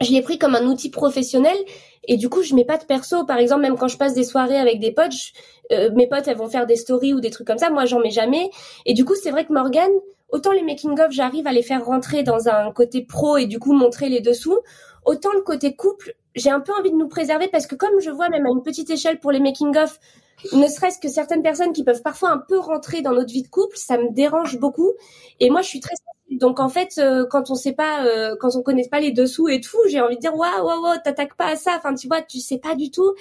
[0.00, 1.56] je l'ai pris comme un outil professionnel
[2.04, 3.24] et du coup je mets pas de perso.
[3.24, 5.32] Par exemple même quand je passe des soirées avec des potes je,
[5.74, 7.70] euh, mes potes elles vont faire des stories ou des trucs comme ça.
[7.70, 8.50] Moi j'en mets jamais.
[8.86, 9.92] Et du coup c'est vrai que Morgane
[10.30, 13.58] autant les making of j'arrive à les faire rentrer dans un côté pro et du
[13.58, 14.58] coup montrer les dessous
[15.04, 18.10] autant le côté couple j'ai un peu envie de nous préserver parce que comme je
[18.10, 19.98] vois même à une petite échelle pour les making of
[20.52, 23.48] ne serait-ce que certaines personnes qui peuvent parfois un peu rentrer dans notre vie de
[23.48, 24.92] couple, ça me dérange beaucoup.
[25.38, 25.94] Et moi, je suis très
[26.36, 29.48] donc en fait, euh, quand on sait pas, euh, quand on connaît pas les dessous
[29.48, 31.74] et tout, j'ai envie de dire waouh waouh waouh, t'attaques pas à ça.
[31.76, 33.14] Enfin, tu vois, tu sais pas du tout.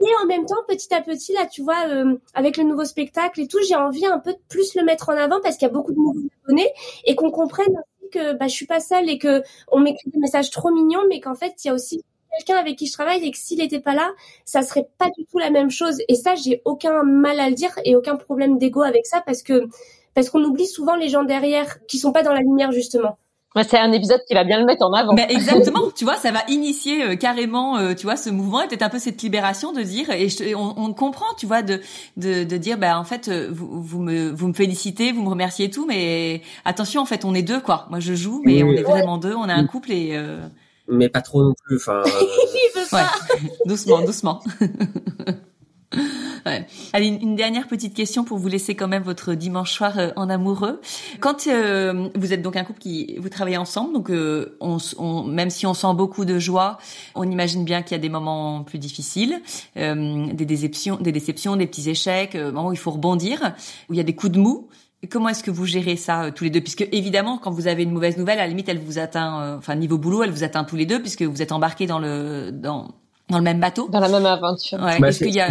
[0.00, 3.40] Et en même temps, petit à petit, là, tu vois, euh, avec le nouveau spectacle
[3.40, 5.70] et tout, j'ai envie un peu de plus le mettre en avant parce qu'il y
[5.70, 6.72] a beaucoup de nouveaux abonnés
[7.04, 7.76] et qu'on comprenne
[8.10, 11.20] que bah, je suis pas seule et que on m'écrit des messages trop mignons, mais
[11.20, 12.02] qu'en fait, il y a aussi
[12.38, 14.10] quelqu'un avec qui je travaille et que s'il était pas là,
[14.44, 15.98] ça serait pas du tout la même chose.
[16.08, 19.42] Et ça, j'ai aucun mal à le dire et aucun problème d'ego avec ça parce
[19.42, 19.68] que
[20.14, 23.18] parce qu'on oublie souvent les gens derrière qui sont pas dans la lumière justement.
[23.56, 25.12] Ouais, c'est un épisode qui va bien le mettre en avant.
[25.12, 28.68] Ben exactement, tu vois, ça va initier euh, carrément, euh, tu vois, ce mouvement et
[28.68, 31.80] peut-être un peu cette libération de dire et, je, on, on, comprend, tu vois, de
[32.16, 35.30] de, de dire, ben en fait, euh, vous, vous me vous me félicitez, vous me
[35.30, 37.86] remerciez et tout, mais attention, en fait, on est deux quoi.
[37.90, 38.82] Moi, je joue, mais oui, on est ouais.
[38.82, 40.10] vraiment deux, on est un couple et.
[40.12, 40.38] Euh...
[40.86, 42.04] Mais pas trop non plus, enfin.
[42.92, 43.02] ouais.
[43.66, 44.44] doucement, doucement.
[46.46, 46.66] Ouais.
[46.92, 50.10] Allez, une, une, dernière petite question pour vous laisser quand même votre dimanche soir euh,
[50.16, 50.80] en amoureux.
[51.20, 55.22] Quand euh, vous êtes donc un couple qui vous travaillez ensemble, donc euh, on, on,
[55.22, 56.78] même si on sent beaucoup de joie,
[57.14, 59.40] on imagine bien qu'il y a des moments plus difficiles,
[59.76, 63.54] euh, des déceptions, des déceptions, des petits échecs, euh, moments où il faut rebondir,
[63.88, 64.68] où il y a des coups de mou.
[65.10, 66.60] Comment est-ce que vous gérez ça tous les deux?
[66.60, 69.74] Puisque évidemment, quand vous avez une mauvaise nouvelle, à la limite, elle vous atteint, enfin
[69.74, 72.88] niveau boulot, elle vous atteint tous les deux, puisque vous êtes embarqués dans le dans
[73.30, 73.88] dans le même bateau.
[73.88, 74.78] Dans la même aventure.
[74.82, 74.98] Ouais.
[74.98, 75.48] Bah, est-ce qu'il y a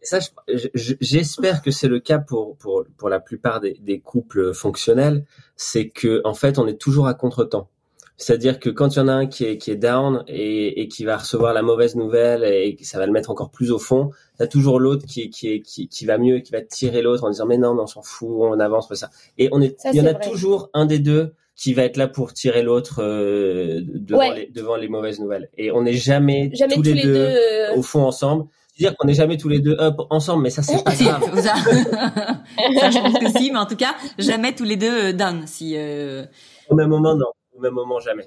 [0.00, 0.18] ça,
[0.74, 5.24] j'espère que c'est le cas pour, pour, pour la plupart des, des couples fonctionnels,
[5.56, 7.68] c'est que en fait, on est toujours à contre-temps.
[8.20, 10.88] C'est-à-dire que quand il y en a un qui est, qui est down et, et
[10.88, 13.78] qui va recevoir la mauvaise nouvelle et que ça va le mettre encore plus au
[13.78, 17.30] fond, t'as toujours l'autre qui, qui, qui, qui va mieux, qui va tirer l'autre en
[17.30, 19.10] disant mais non, mais on s'en fout, on avance, pas ça.
[19.38, 22.08] Et on est, il y en a toujours un des deux qui va être là
[22.08, 25.48] pour tirer l'autre euh, devant, les, devant les mauvaises nouvelles.
[25.56, 28.46] Et on n'est jamais, tous, les, deux, euh, au fond ensemble.
[28.78, 31.22] C'est-à-dire qu'on n'est jamais tous les deux up ensemble, mais ça c'est pas grave.
[31.42, 35.46] ça, je pense que si, mais en tout cas, jamais tous les deux euh, down.
[35.46, 35.76] Si
[36.68, 37.26] au même moment, non.
[37.56, 38.24] Au même moment, jamais.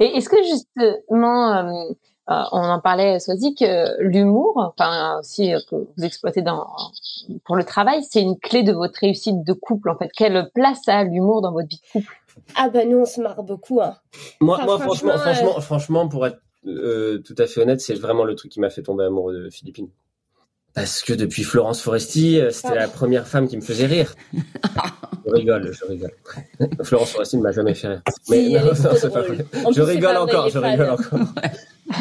[0.00, 1.86] Et est-ce que justement,
[2.26, 6.66] on en parlait, Soisy, que l'humour, enfin aussi que vous exploitez dans
[7.44, 9.90] pour le travail, c'est une clé de votre réussite de couple.
[9.90, 12.14] En fait, quelle place a l'humour dans votre vie de couple?
[12.56, 13.80] Ah bah nous on se marre beaucoup.
[13.80, 13.96] Hein.
[14.40, 18.24] Moi, moi franchement, franchement, euh, franchement, pour être euh, tout à fait honnête, c'est vraiment
[18.24, 19.88] le truc qui m'a fait tomber amoureux de Philippines.
[20.74, 24.14] Parce que depuis Florence Foresti, euh, c'était la première femme qui me faisait rire.
[24.32, 26.10] je rigole, je rigole.
[26.82, 28.02] Florence Foresti ne m'a jamais fait rire.
[28.28, 28.64] Mais non,
[29.62, 31.20] non, je rigole encore, je rigole encore.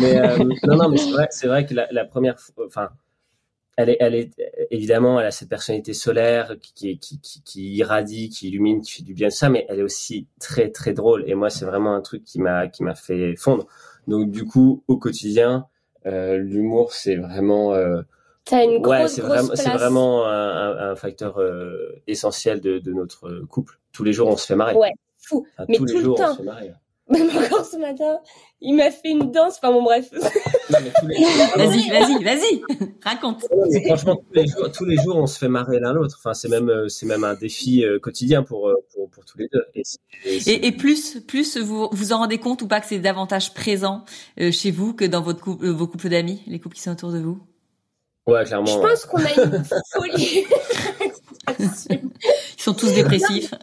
[0.01, 0.20] mais
[0.64, 2.36] non, non, mais c'est vrai, c'est vrai que la, la première,
[2.66, 2.89] enfin,
[3.76, 4.32] elle est, elle est
[4.70, 9.03] évidemment, elle a cette personnalité solaire qui, qui, qui, qui, irradie, qui illumine, qui fait
[9.03, 11.24] du bien ça, mais elle est aussi très très drôle.
[11.28, 13.68] Et moi, c'est vraiment un truc qui m'a qui m'a fait fondre.
[14.08, 15.68] Donc du coup, au quotidien,
[16.06, 18.01] euh, l'humour, c'est vraiment euh,
[18.51, 23.80] une ouais, c'est vraiment c'est vraiment un, un facteur euh, essentiel de, de, notre couple.
[23.91, 24.76] Tous les jours, on se fait marrer.
[24.76, 25.45] Ouais, fou.
[25.68, 26.32] mais tous tout les jours, le temps.
[26.32, 26.74] on se fait marrer.
[27.10, 28.20] Même encore ce matin,
[28.62, 29.58] il m'a fait une danse.
[29.58, 30.10] Enfin bon, bref.
[30.70, 32.61] vas-y, vas-y, vas-y,
[33.03, 33.45] raconte.
[33.86, 36.18] franchement, tous les, jours, tous les jours, on se fait marrer l'un l'autre.
[36.20, 39.38] Enfin, c'est même, euh, c'est même un défi euh, quotidien pour, euh, pour, pour tous
[39.38, 39.66] les deux.
[40.26, 44.05] Et, et, plus, plus vous vous en rendez compte ou pas que c'est davantage présent
[44.38, 47.20] chez vous que dans votre couple, vos couples d'amis, les couples qui sont autour de
[47.20, 47.39] vous?
[48.26, 48.68] Ouais, clairement.
[48.68, 50.45] Je pense qu'on a une folie.
[52.64, 53.53] Ils sont tous dépressifs.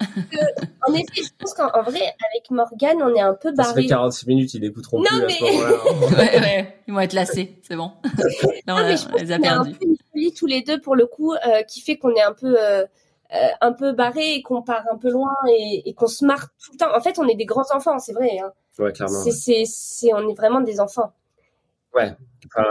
[0.86, 3.70] en effet, je pense qu'en vrai, avec Morgan, on est un peu barré.
[3.70, 5.32] Ça fait 46 minutes, ils n'écouteront plus mais...
[5.32, 6.18] à ce moment-là.
[6.18, 7.92] ouais, ouais, ils vont être lassés, c'est bon.
[8.68, 11.06] non, mais je pense qu'on a un peu une folie tous les deux pour le
[11.06, 12.84] coup, euh, qui fait qu'on est un peu, euh,
[13.34, 16.48] euh, un peu barré et qu'on part un peu loin et, et qu'on se marre
[16.62, 16.94] tout le temps.
[16.94, 18.38] En fait, on est des grands enfants, c'est vrai.
[18.38, 18.52] Hein.
[18.78, 19.22] Ouais, clairement.
[19.22, 21.14] C'est, c'est, on est vraiment des enfants.
[21.94, 22.12] Ouais.
[22.46, 22.68] Enfin,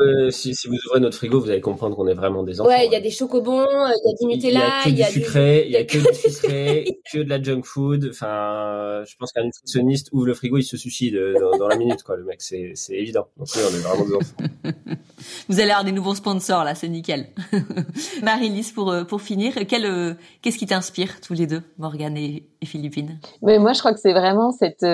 [0.00, 2.70] euh, si, si, vous ouvrez notre frigo, vous allez comprendre qu'on est vraiment des enfants.
[2.70, 5.20] Ouais, il y a des chocobons, il y a du Nutella, il y a, du
[5.20, 8.08] sucré, il y a que du sucré, que de la junk food.
[8.10, 12.02] Enfin, je pense qu'un nutritionniste ouvre le frigo, il se suicide dans, dans la minute,
[12.02, 12.16] quoi.
[12.16, 13.28] Le mec, c'est évident.
[13.36, 14.36] Donc oui, on est vraiment des enfants.
[15.48, 17.28] Vous allez avoir des nouveaux sponsors là, c'est nickel.
[18.22, 22.48] Marie-Lise, pour euh, pour finir, quel euh, qu'est-ce qui t'inspire tous les deux, Morgane et,
[22.60, 23.18] et Philippine?
[23.42, 24.84] Mais moi, je crois que c'est vraiment cette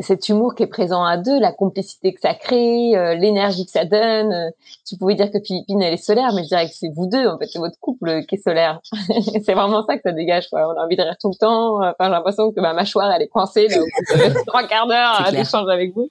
[0.00, 3.70] cet humour qui est présent à deux, la complicité que ça crée, euh, l'énergie que
[3.70, 4.32] ça donne.
[4.32, 4.50] Euh,
[4.86, 7.26] tu pouvais dire que Philippine elle est solaire, mais je dirais que c'est vous deux
[7.26, 8.80] en fait, c'est votre couple qui est solaire.
[9.44, 10.48] c'est vraiment ça que ça dégage.
[10.48, 10.66] Quoi.
[10.68, 11.76] On a envie de rire tout le temps.
[11.76, 15.72] Enfin, j'ai l'impression que ma mâchoire elle est coincée là, trois quarts d'heure à échanger
[15.72, 16.08] avec vous.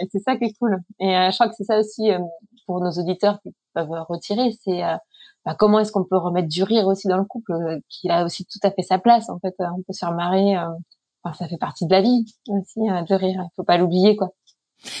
[0.00, 0.78] Et c'est ça qui est cool.
[1.00, 2.10] Et euh, je crois que c'est ça aussi
[2.66, 4.82] pour nos auditeurs qui peuvent retirer, c'est
[5.44, 7.52] bah, comment est-ce qu'on peut remettre du rire aussi dans le couple,
[7.88, 9.54] qu'il a aussi tout à fait sa place en fait.
[9.58, 10.56] On peut se faire marrer
[11.34, 13.40] ça fait partie de la vie aussi hein, de rire.
[13.44, 14.32] Il faut pas l'oublier quoi.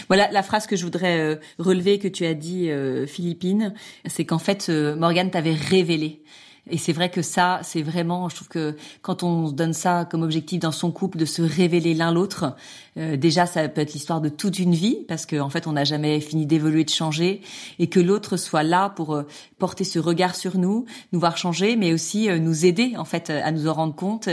[0.08, 3.74] Voilà la phrase que je voudrais euh, relever que tu as dit euh, Philippine,
[4.06, 6.22] c'est qu'en fait euh, Morgane t'avait révélé
[6.70, 10.22] et c'est vrai que ça, c'est vraiment, je trouve que quand on donne ça comme
[10.22, 12.54] objectif dans son couple de se révéler l'un l'autre,
[12.98, 15.72] euh, déjà ça peut être l'histoire de toute une vie parce qu'en en fait on
[15.72, 17.40] n'a jamais fini d'évoluer, de changer,
[17.78, 19.22] et que l'autre soit là pour euh,
[19.58, 23.30] porter ce regard sur nous, nous voir changer, mais aussi euh, nous aider en fait
[23.30, 24.28] à nous en rendre compte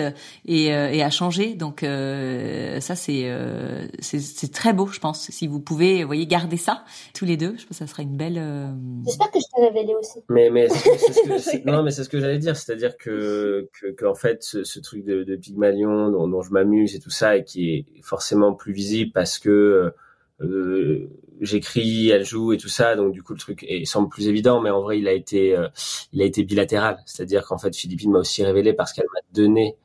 [0.45, 1.53] et, et à changer.
[1.53, 3.31] Donc ça c'est
[3.99, 5.29] c'est très beau, je pense.
[5.29, 6.83] Si vous pouvez, vous voyez, garder ça
[7.13, 8.41] tous les deux, je pense que ça sera une belle.
[9.05, 10.19] J'espère que je t'ai révélé aussi.
[10.29, 14.15] Mais mais ce que, non mais c'est ce que j'allais dire, c'est-à-dire que, que, en
[14.15, 17.43] fait ce, ce truc de, de Pygmalion dont, dont je m'amuse et tout ça et
[17.43, 19.93] qui est forcément plus visible parce que
[20.41, 21.09] euh,
[21.41, 24.61] j'écris, elle joue et tout ça, donc du coup le truc est, semble plus évident,
[24.61, 25.67] mais en vrai il a été euh,
[26.11, 29.77] il a été bilatéral, c'est-à-dire qu'en fait Philippine m'a aussi révélé parce qu'elle m'a donné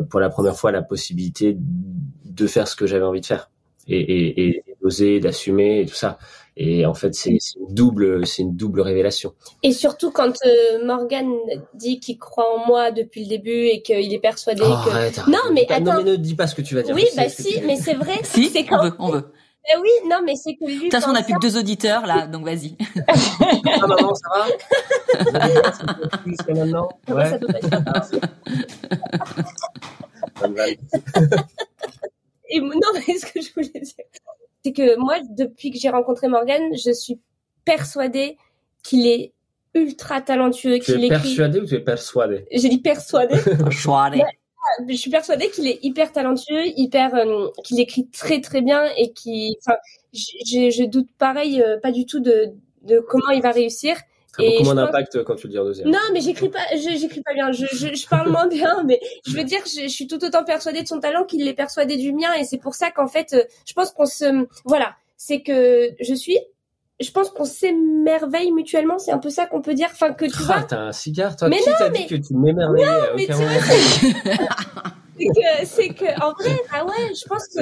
[0.00, 3.50] euh, pour la première fois la possibilité de faire ce que j'avais envie de faire
[3.88, 6.18] et, et, et d'oser, d'assumer et tout ça.
[6.56, 7.38] Et en fait, c'est une
[7.74, 9.34] double, c'est une double révélation.
[9.62, 11.30] Et surtout quand euh, Morgan
[11.74, 15.30] dit qu'il croit en moi depuis le début et qu'il est persuadé que.
[15.30, 15.84] Non, mais attends.
[15.84, 16.94] Non, mais ne dis pas ce que tu vas dire.
[16.94, 18.20] Oui, bah si, mais c'est vrai.
[18.24, 19.32] si, c'est on veut, on veut.
[19.72, 20.76] Eh oui, non, mais c'est que lui.
[20.76, 22.76] De toute façon, on n'a plus que deux auditeurs là, donc vas-y.
[23.08, 24.46] ah maman, ça va?
[26.26, 26.88] Jusqu'à maintenant?
[27.08, 27.30] Ouais.
[27.30, 27.46] Ça peut
[32.48, 34.04] Et non, mais ce que je voulais dire,
[34.64, 37.18] c'est que moi, depuis que j'ai rencontré Morgan, je suis
[37.64, 38.36] persuadée
[38.82, 39.32] qu'il est
[39.74, 41.20] ultra talentueux, Tu qu'il es écrit.
[41.20, 43.36] persuadé ou tu es persuadé J'ai dit persuadé.
[43.70, 44.22] Choiré.
[44.88, 49.12] je suis persuadée qu'il est hyper talentueux, hyper, euh, qu'il écrit très très bien et
[49.12, 49.76] qui, enfin,
[50.12, 52.46] je, je doute pareil, euh, pas du tout de,
[52.82, 53.96] de comment il va réussir.
[54.40, 55.88] Ça a Et beaucoup je moins pense- d'impact quand tu le dis en deuxième.
[55.90, 57.52] Non, mais j'écris pas, j'écris pas bien.
[57.52, 60.44] Je, je, je parle moins bien, mais je veux dire, je, je suis tout autant
[60.44, 63.32] persuadée de son talent qu'il l'est persuadé du mien, et c'est pour ça qu'en fait,
[63.34, 66.38] euh, je pense qu'on se, voilà, c'est que je suis,
[67.00, 68.98] je pense qu'on s'émerveille mutuellement.
[68.98, 69.88] C'est un peu ça qu'on peut dire.
[69.92, 71.48] Enfin, que tu Ah, vois, t'as un cigare, toi.
[71.48, 73.48] Mais qui t'a mais- dit que tu m'émerveillais à mais tu vois,
[75.18, 77.60] c'est que, c'est que, en vrai, ah ouais, je pense que,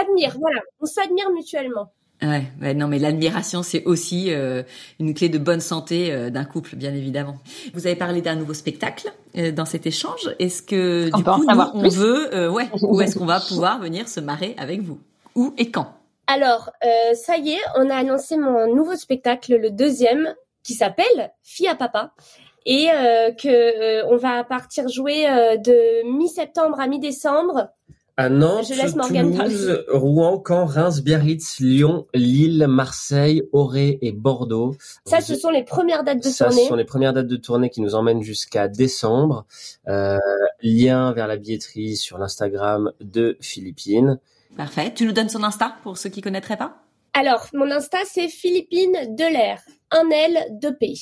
[0.00, 1.92] admire, voilà, on s'admire mutuellement.
[2.22, 4.62] Ouais, ouais, non, mais l'admiration, c'est aussi euh,
[4.98, 7.36] une clé de bonne santé euh, d'un couple, bien évidemment.
[7.74, 10.30] Vous avez parlé d'un nouveau spectacle euh, dans cet échange.
[10.38, 13.80] Est-ce que On du coup, nous, on veut, euh, ouais, où est-ce qu'on va pouvoir
[13.80, 14.98] venir se marrer avec vous?
[15.34, 15.92] Où et quand?
[16.26, 21.32] Alors, euh, ça y est, on a annoncé mon nouveau spectacle, le deuxième, qui s'appelle
[21.42, 22.12] Fille à papa,
[22.64, 27.68] et euh, que euh, on va partir jouer euh, de mi-septembre à mi-décembre.
[28.18, 28.72] À Nantes,
[29.10, 34.74] Toulouse, Rouen, Caen, Reims, Biarritz, Lyon, Lille, Marseille, Auray et Bordeaux.
[35.04, 36.68] Ça, ce sont les premières dates de Ça, ce tournée.
[36.68, 39.44] sont les premières dates de tournée qui nous emmènent jusqu'à décembre.
[39.88, 40.16] Euh,
[40.62, 44.18] lien vers la billetterie sur l'Instagram de Philippines.
[44.56, 44.94] Parfait.
[44.94, 46.78] Tu nous donnes son Insta pour ceux qui connaîtraient pas?
[47.12, 49.60] Alors, mon Insta, c'est Philippine Delair.
[49.90, 50.94] Un L, deux P.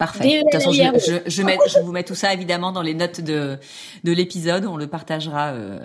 [0.00, 0.38] Parfait.
[0.38, 1.22] De toute façon, je, D-E-L-I-R-E.
[1.26, 3.58] je, je, mets- je vous mets tout ça évidemment dans les notes de,
[4.02, 4.64] de l'épisode.
[4.66, 5.78] On le partagera euh,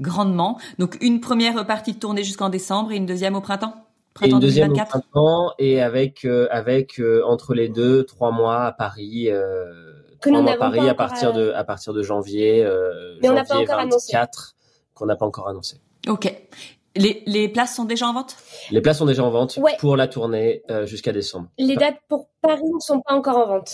[0.00, 0.58] grandement.
[0.78, 3.74] Donc une première partie de tournée jusqu'en décembre et une deuxième au printemps?
[3.76, 4.90] Et Printemps une deuxième au 2024.
[5.10, 9.30] printemps et avec euh, avec euh, entre les deux trois mois à Paris.
[9.30, 9.64] Euh,
[10.20, 12.64] Que trois nous mois à Paris à partir de à partir de janvier.
[12.64, 14.12] Euh, Mais on n'a pas encore annoncé.
[14.12, 14.56] 24
[14.94, 15.76] qu'on n'a pas encore annoncé.
[16.08, 16.34] Ok.
[16.96, 18.36] Les, les places sont déjà en vente?
[18.70, 19.76] Les places sont déjà en vente Ouais.
[19.78, 21.48] pour la tournée euh, jusqu'à décembre.
[21.58, 23.70] Les dates pour Paris ne sont pas encore en vente.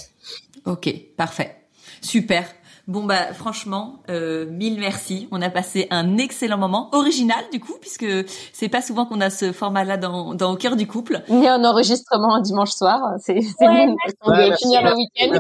[0.67, 1.57] Ok, parfait.
[2.01, 2.45] Super.
[2.89, 5.29] Bon bah franchement, euh, mille merci.
[5.31, 8.07] On a passé un excellent moment, original du coup, puisque
[8.55, 11.21] c'est pas souvent qu'on a ce format-là dans, dans au cœur du couple.
[11.29, 12.99] Il y a un enregistrement un dimanche soir.
[13.23, 13.89] C'est c'est Ouais,
[14.27, 14.65] Ouais, merci.
[14.65, 15.39] finir le week-end.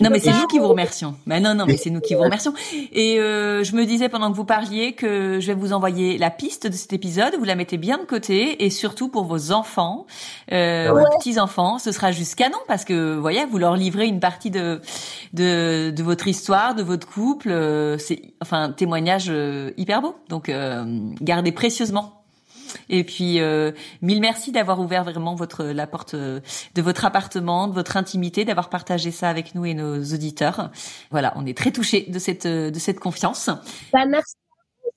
[0.00, 1.14] Non mais c'est nous qui vous remercions.
[1.26, 2.52] Mais non non mais c'est nous qui vous remercions.
[2.92, 6.30] Et euh, je me disais pendant que vous parliez que je vais vous envoyer la
[6.30, 7.34] piste de cet épisode.
[7.38, 10.06] Vous la mettez bien de côté et surtout pour vos enfants,
[10.50, 11.00] euh, Ouais.
[11.02, 14.18] vos petits enfants, ce sera juste canon parce que vous voyez vous leur livrez une
[14.20, 14.80] partie de
[15.32, 17.48] de, de votre histoire, de votre couple.
[17.50, 20.16] euh, c'est enfin un témoignage euh, hyper beau.
[20.28, 20.84] Donc euh,
[21.20, 22.18] gardez précieusement.
[22.88, 26.42] Et puis euh, mille merci d'avoir ouvert vraiment votre la porte de
[26.82, 30.70] votre appartement, de votre intimité, d'avoir partagé ça avec nous et nos auditeurs.
[31.10, 33.50] Voilà, on est très touchés de cette de cette confiance.
[33.92, 34.34] Bah, merci.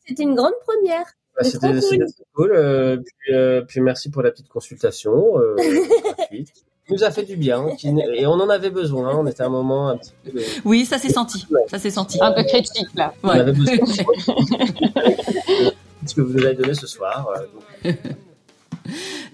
[0.07, 1.05] C'était une grande première.
[1.35, 1.81] Bah, C'était cool.
[1.81, 2.51] c'était cool.
[2.55, 5.55] euh, puis, euh, puis merci pour la petite consultation euh,
[6.17, 6.53] gratuite.
[6.87, 9.15] Qui nous a fait du bien qui- et on en avait besoin.
[9.17, 10.31] On était à un moment un petit peu.
[10.39, 11.45] de- Oui, ça s'est senti.
[11.67, 12.17] Ça s'est senti.
[12.21, 13.13] Un peu critique là.
[13.23, 13.39] On Ouais.
[13.39, 13.75] avait besoin
[16.05, 17.27] ce que vous nous avez donné ce soir.
[17.35, 17.95] euh, donc,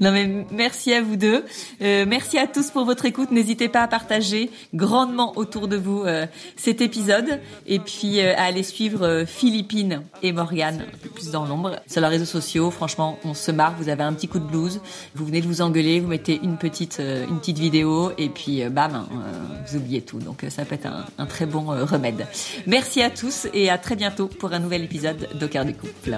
[0.02, 1.46] Non mais merci à vous deux.
[1.82, 3.32] Euh, merci à tous pour votre écoute.
[3.32, 6.26] N'hésitez pas à partager grandement autour de vous euh,
[6.56, 11.30] cet épisode et puis euh, à aller suivre euh, Philippine et Morgane un peu plus
[11.32, 12.72] dans l'ombre sur leurs réseaux sociaux.
[12.72, 13.76] Franchement, on se marre.
[13.78, 14.82] Vous avez un petit coup de blues,
[15.16, 18.64] vous venez de vous engueuler, vous mettez une petite euh, une petite vidéo et puis
[18.64, 20.20] euh, bam, euh, vous oubliez tout.
[20.20, 20.88] Donc ça peut être
[21.18, 22.28] un, très bon remède.
[22.68, 26.18] Merci à tous et à très bientôt pour un nouvel épisode d'Au du couple.